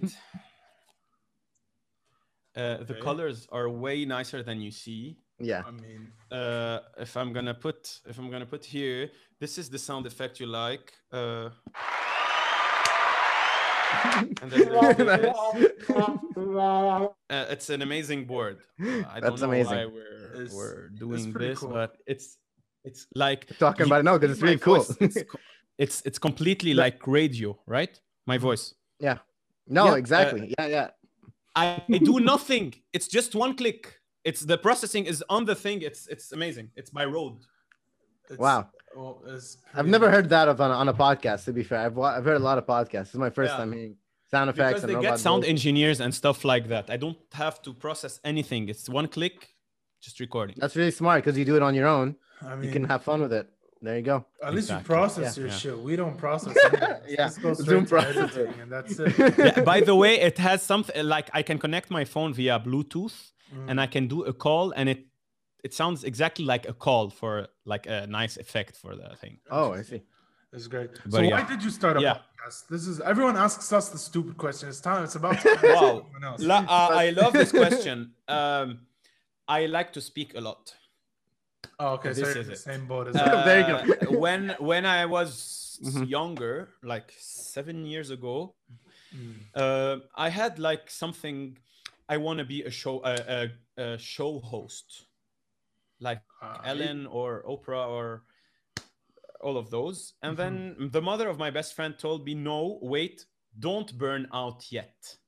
[2.57, 3.01] Uh, the Okay.
[3.01, 5.19] colors are way nicer than you see.
[5.39, 5.63] Yeah.
[5.67, 9.79] I mean, Uh, if I'm gonna put, if I'm gonna put here, this is the
[9.79, 10.93] sound effect you like.
[11.13, 11.51] Uh,
[14.43, 15.37] and then there's this.
[16.37, 18.59] Uh, it's an amazing board.
[18.81, 19.77] Uh, I That's don't know amazing.
[19.77, 21.71] why we're, It's- we're doing this, cool.
[21.71, 22.39] but it's
[22.85, 24.77] it's like Talking you about it now because it's really cool.
[24.83, 25.17] voice, It's,
[25.79, 28.01] it's it's completely like radio, right?
[28.27, 28.75] My voice.
[29.01, 29.17] no,
[29.87, 30.55] Yeah, uh, exactly.
[30.59, 30.89] yeah, yeah.
[31.57, 32.75] I, I do nothing.
[32.93, 33.83] It's just one click.
[34.25, 35.83] It's the processing is on the thing.
[35.83, 36.71] It's it's amazing.
[36.77, 37.39] It's by Rode.
[38.31, 38.69] it's, Wow.
[38.97, 41.45] Well, it's I've pretty never heard that of on, on a podcast.
[41.47, 43.09] To be fair, I've I've heard a lot of podcasts.
[43.09, 43.59] This is my first Yeah.
[43.59, 43.97] time hearing
[44.31, 45.51] sound effects Because and they robot get sound voice.
[45.51, 46.91] engineers and stuff like that.
[46.91, 48.69] I don't have to process anything.
[48.69, 49.37] It's one click,
[50.01, 50.57] just recording.
[50.59, 52.17] That's really smart because you do it on your own.
[52.43, 53.47] I mean, You can have fun with it.
[53.83, 54.25] There you go.
[54.43, 55.41] at least you process Yeah.
[55.43, 55.59] your Yeah.
[55.59, 55.79] shit.
[55.79, 56.57] We don't process.
[57.09, 57.17] Yeah.
[57.29, 58.37] Just go Zoom straight to it.
[58.37, 59.13] editing, and that's it.
[59.39, 63.33] Yeah, by the way, it has something like I can connect my phone via Bluetooth
[63.55, 63.71] Mm.
[63.71, 65.07] and I can do a call and it
[65.63, 69.39] it sounds exactly like a call for like a nice effect for the thing.
[69.51, 70.03] Oh, I see.
[70.53, 70.91] It's great.
[71.05, 71.31] But so yeah.
[71.41, 72.15] why did you start a Yeah.
[72.15, 72.67] podcast?
[72.69, 74.69] This is everyone asks us the stupid question.
[74.69, 75.05] It's time.
[75.05, 75.59] It's about time.
[75.63, 76.07] Wow.
[76.25, 76.43] else.
[76.43, 78.15] La, uh, I love this question.
[78.27, 78.81] Um,
[79.47, 80.75] I like to speak a lot.
[81.79, 82.13] Oh, okay.
[82.13, 82.59] This So is the it.
[82.59, 83.45] same boat as Uh, us.
[83.47, 83.79] There you go.
[84.25, 86.09] When when I was Mhm.
[86.09, 88.55] younger, like seven years ago,
[89.15, 89.39] Mm.
[89.55, 91.59] uh, I had like something.
[92.09, 93.41] I want to be a show a, a,
[93.83, 95.07] a show host,
[96.01, 98.25] like Uh, Ellen or Oprah or
[99.41, 100.15] all of those.
[100.23, 103.27] And then the mother of my best friend told me, "No, wait,
[103.59, 105.19] don't burn out yet."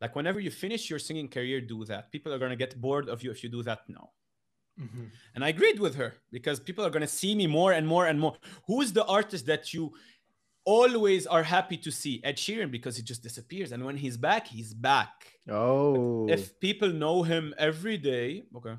[0.00, 2.10] Like whenever you finish your singing career, do that.
[2.12, 4.10] People are gonna get bored of you if you do that now.
[4.80, 5.10] Mhm.
[5.34, 8.06] And I agreed with her because people are going to see me more and more
[8.06, 8.36] and more.
[8.66, 9.92] Who is the artist that you
[10.64, 12.20] always are happy to see?
[12.24, 13.72] Ed Sheeran, because he just disappears.
[13.72, 15.12] And when he's back, he's back.
[15.48, 16.28] Oh.
[16.28, 18.76] If people know him every day, okay,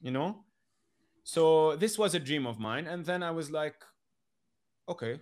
[0.00, 0.44] you know?
[1.24, 2.86] So this was a dream of mine.
[2.86, 3.74] And then I was like,
[4.88, 5.18] okay,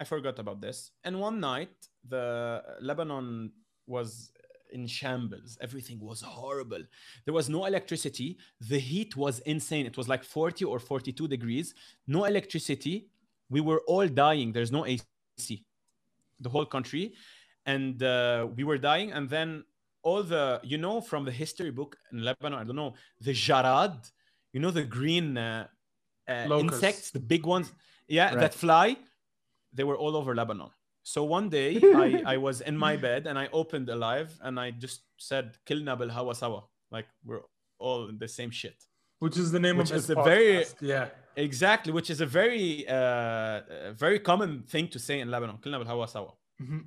[0.00, 0.92] I forgot about this.
[1.04, 1.74] And one night,
[2.08, 3.52] the Lebanon
[3.86, 4.30] was
[4.76, 5.50] in shambles.
[5.66, 6.82] Everything was horrible.
[7.24, 8.28] There was no electricity.
[8.72, 9.84] The heat was insane.
[9.90, 11.74] It was like 40 or 42 degrees.
[12.06, 12.96] No electricity.
[13.54, 14.48] We were all dying.
[14.52, 15.04] There's no AC.
[16.44, 17.14] The whole country.
[17.74, 19.08] And uh, we were dying.
[19.16, 19.64] And then
[20.02, 23.96] all the, you know, from the history book in Lebanon, I don't know, the jarad,
[24.52, 25.66] you know, the green uh,
[26.28, 27.72] uh, insects, the big ones,
[28.08, 28.40] yeah, Right.
[28.40, 28.96] that fly,
[29.72, 30.70] they were all over Lebanon.
[31.06, 34.72] So one day I, I was in my bed and I opened Alive and I
[34.72, 36.64] just said, Kilna bil hawa sawa.
[36.90, 37.42] Like we're
[37.78, 38.74] all in the same shit.
[39.20, 41.10] Which is the name Which of is a very- yeah.
[41.36, 43.60] Exactly, which is a very, uh,
[43.92, 45.58] very common thing to say in Lebanon.
[45.58, 46.32] Kilna bil hawa sawa.
[46.60, 46.82] Mhm.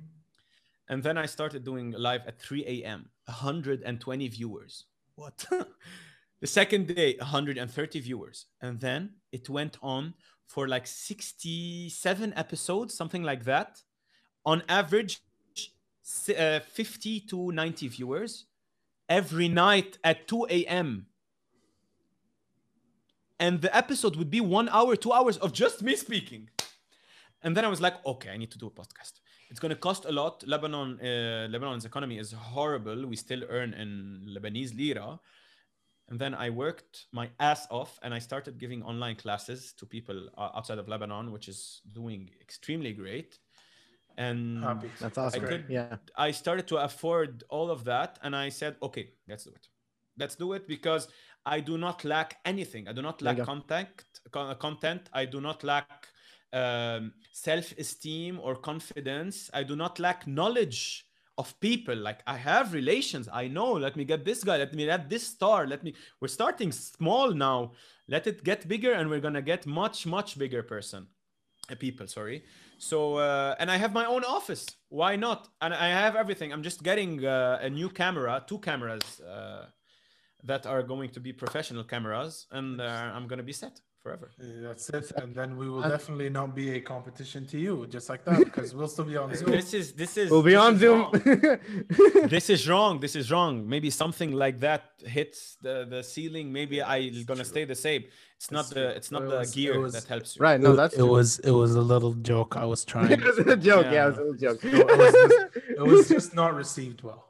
[0.90, 3.08] And then I started doing live at 3 a.m.
[3.24, 4.84] 120 viewers.
[5.14, 5.46] What?
[6.42, 8.46] the second day, 130 viewers.
[8.60, 10.12] And then it went on
[10.46, 13.80] for like 67 episodes, something like that.
[14.44, 15.20] On average,
[16.36, 18.46] uh, 50 to 90 viewers
[19.08, 21.06] every night at 2 a.m.
[23.38, 26.50] And the episode would be one hour, two hours of just me speaking.
[27.42, 29.20] And then I was like, okay, I need to do a podcast.
[29.50, 30.46] It's going to cost a lot.
[30.46, 33.06] Lebanon, uh, Lebanon's economy is horrible.
[33.06, 35.18] We still earn in Lebanese lira.
[36.08, 40.28] And then I worked my ass off and I started giving online classes to people
[40.36, 43.38] uh, outside of Lebanon, which is doing extremely great.
[44.26, 44.90] And Happy.
[45.00, 45.46] That's awesome.
[45.50, 45.96] could- Yeah.
[46.26, 49.64] I started to afford all of that, and I said, okay, let's do it.
[50.20, 51.08] Let's do it because
[51.54, 52.82] I do not lack anything.
[52.90, 53.88] I do not lack you content.
[54.68, 55.02] Content.
[55.20, 55.88] I do not lack
[56.52, 57.02] um,
[57.32, 59.36] self-esteem or confidence.
[59.54, 61.06] I do not lack knowledge
[61.38, 61.96] of people.
[61.96, 63.26] Like I have relations.
[63.32, 63.72] I know.
[63.86, 64.56] Let me get this guy.
[64.58, 65.66] Let me get this star.
[65.66, 65.94] Let me.
[66.20, 67.72] We're starting small now.
[68.14, 71.02] Let it get bigger, and we're gonna get much, much bigger person.
[71.70, 72.38] uh, people sorry
[72.80, 74.66] so uh, and i have my own office.
[74.88, 75.48] Why not?
[75.60, 76.52] And i have everything.
[76.52, 79.66] I'm just getting uh, a new camera two cameras uh,
[80.44, 84.30] that are going to be professional cameras and uh, i'm going to be set forever
[84.38, 85.12] That's it.
[85.16, 88.38] And then we will And- definitely not be a competition to you, just like that,
[88.48, 89.50] because we'll still be on Zoom.
[89.50, 91.02] this is this is We'll be on Zoom.
[92.34, 94.82] this is wrong this is wrong maybe something like that
[95.18, 98.02] hits the the ceiling maybe i'm gonna stay the same
[98.38, 100.40] it's not It's the it's not It the was- it gear was- that helps you
[100.48, 100.60] right.
[100.68, 101.10] No, that's it true.
[101.16, 103.10] was it was a little joke I was trying.
[103.18, 103.86] it was a joke.
[103.86, 104.04] Yeah, Yeah.
[104.06, 104.58] it was a little joke.
[104.64, 107.22] It was just- it was just not received well.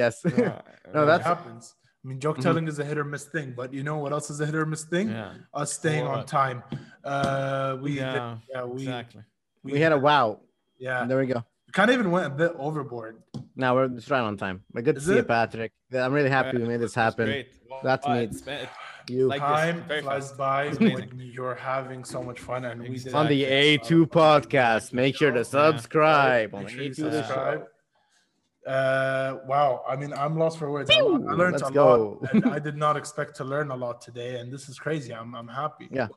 [0.00, 0.14] yes.
[0.24, 0.30] Uh,
[0.94, 1.64] No, that that's- happens.
[2.08, 4.30] I mean, joke telling is a hit or miss thing, but you know what else
[4.30, 5.10] is a hit or miss thing?
[5.10, 6.62] yeah Us staying on time.
[7.04, 9.22] Uh, we yeah yeah we exactly
[9.62, 10.40] we had a wow.
[10.78, 11.04] yeah.
[11.04, 11.44] There we go.
[11.66, 13.22] We kind of even went a bit overboard.
[13.56, 14.62] Now we're just right on time.
[14.72, 15.28] But good to Is see you, it?
[15.28, 15.72] Patrick.
[15.92, 17.26] I'm really happy we made this happen.
[17.26, 17.48] great.
[17.82, 18.30] That's Wow, neat.
[18.30, 18.66] it's been-
[19.10, 20.38] You Like Time very flies fast.
[20.38, 23.42] by when you're having so much fun, and we did on the.
[23.44, 24.92] A2 podcast.
[24.94, 27.66] Make sure to subscribe on Make the sure you A2 subscribe.
[28.66, 29.82] Uh, wow.
[29.88, 30.90] I mean, I'm lost for words.
[30.90, 32.18] I, I learned Let's a go.
[32.22, 35.12] lot, and I did not expect to learn a lot today, and this is crazy.
[35.14, 35.88] I'm, I'm happy.
[35.90, 36.08] Yeah.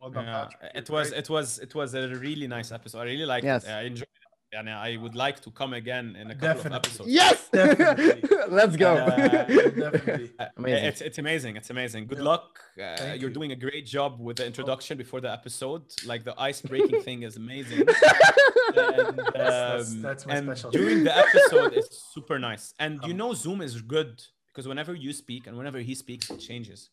[0.00, 0.72] Well done, yeah, Patrick.
[0.74, 1.18] it was great.
[1.20, 3.00] it was it was a really nice episode.
[3.00, 3.64] I really liked Yes.
[3.64, 3.70] it.
[3.70, 4.21] I enjoyed it,
[4.52, 6.76] and I would like to come again in a couple Definitely.
[6.76, 7.10] of episodes.
[7.10, 7.48] Yes.
[7.52, 8.38] Definitely.
[8.50, 8.94] Let's go.
[8.96, 10.30] Uh, Definitely.
[10.56, 10.84] Amazing.
[10.84, 11.56] It's it's amazing.
[11.56, 12.06] It's amazing.
[12.06, 12.24] Good Yeah.
[12.24, 12.60] luck.
[12.78, 13.30] Uh, you're you.
[13.30, 15.82] doing a great job with the introduction before the episode.
[16.06, 17.80] Like the ice breaking thing is amazing.
[17.80, 20.78] and, that's- um, that's my and specialty.
[20.78, 22.74] during the episode, it's super nice.
[22.78, 26.30] And you Um, know, Zoom is good because whenever you speak and whenever he speaks,
[26.30, 26.90] it changes.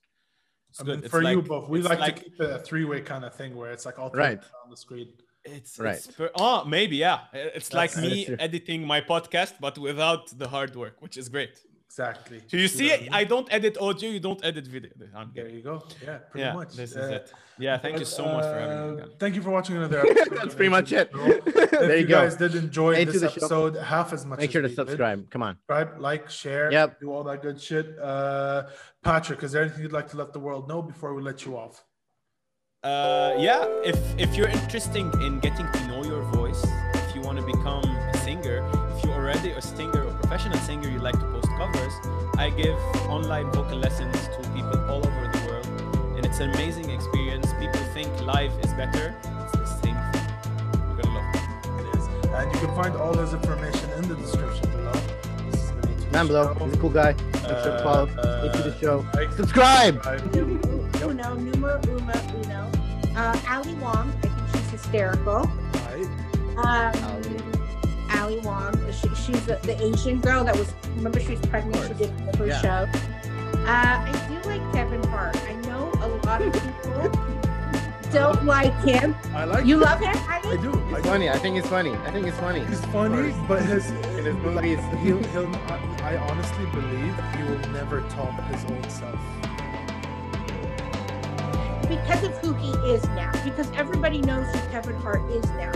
[0.69, 0.95] It's I good.
[0.97, 3.25] mean, It's for you like- both, we it's like, to keep it a three-way kind
[3.25, 5.09] of thing where it's like all three on the screen.
[5.57, 5.95] It's Right.
[5.95, 7.19] It's per- oh, maybe yeah.
[7.33, 8.37] It's like me true.
[8.39, 11.55] editing my podcast, but without the hard work, which is great.
[11.91, 12.39] Exactly.
[12.47, 14.91] So you See see, what I don't edit audio, you don't edit video.
[15.15, 15.75] I'm There you go.
[16.05, 16.71] Yeah, pretty Yeah, much.
[16.75, 17.33] this is Uh, it.
[17.57, 19.01] Yeah, thank you so much for having me.
[19.01, 19.09] uh, again.
[19.19, 20.37] Thank you for watching another episode.
[20.37, 21.11] That's pretty much Into it.
[21.11, 21.59] the Show.
[21.79, 22.21] If There you you go.
[22.21, 23.35] guys did enjoy Into this the show.
[23.37, 25.29] episode half as much Make as sure to we did, subscribe.
[25.31, 25.55] Come on.
[25.57, 26.99] subscribe, like, share, Yep.
[27.01, 27.97] do all that good shit.
[27.99, 28.67] Uh,
[29.03, 31.57] Patrick, is there anything you'd like to let the world know before we let you
[31.57, 31.83] off?
[32.81, 36.63] Uh, yeah, if if you're interested in getting to know your voice,
[36.93, 38.65] if you want to become a singer,
[38.95, 41.91] if you're already a singer or professional singer, you like to post covers,
[42.37, 42.77] I give
[43.09, 45.67] online vocal lessons to people all over the world,
[46.15, 47.51] and it's an amazing experience.
[47.59, 49.13] People think live is better.
[49.43, 50.29] It's the same thing.
[50.87, 51.83] You're gonna love it.
[51.83, 52.07] It is.
[52.31, 54.93] And you can find all his information in the description below.
[55.51, 56.53] This has been A2 Man below.
[56.53, 56.63] Show.
[56.63, 57.11] He's a cool guy.
[57.11, 58.07] Make sure to follow.
[58.17, 59.05] Uh, Into the show.
[59.15, 60.01] like, Subscribe.
[61.03, 62.71] Uno, numero uno, uno.
[63.15, 65.49] Uh, Ali Wong, I think she's hysterical.
[65.73, 66.07] Right.
[66.57, 71.87] Um, Ali Wong, she, she's the, the Asian girl that was, remember she was pregnant,
[71.87, 72.87] she did the first show.
[73.65, 75.35] Uh, I do like Kevin Hart.
[75.43, 77.11] I know a lot of people
[78.11, 79.15] don't like him.
[79.33, 79.81] I like You him.
[79.81, 80.15] love him?
[80.27, 80.71] I I think do.
[80.71, 81.09] I He's do.
[81.09, 81.29] funny.
[81.29, 81.91] I think it's funny.
[81.93, 82.65] I think it's funny.
[82.65, 84.79] He's funny, but his In his movies.
[85.03, 89.19] he'll, he'll I, I honestly believe he will never top his old self.
[91.89, 93.31] Because of who he is now.
[93.43, 95.71] Because everybody knows who Kevin Hart is now.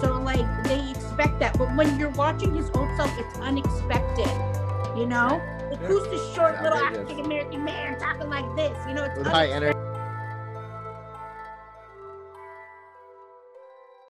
[0.00, 1.56] So like they expect that.
[1.58, 4.26] But when you're watching his old self, it's unexpected.
[4.96, 5.40] You know?
[5.70, 5.86] Like Yeah.
[5.86, 6.78] who's the short Yeah, little.
[6.78, 8.76] African American man talking like this?
[8.88, 9.78] You know, it's With high energy.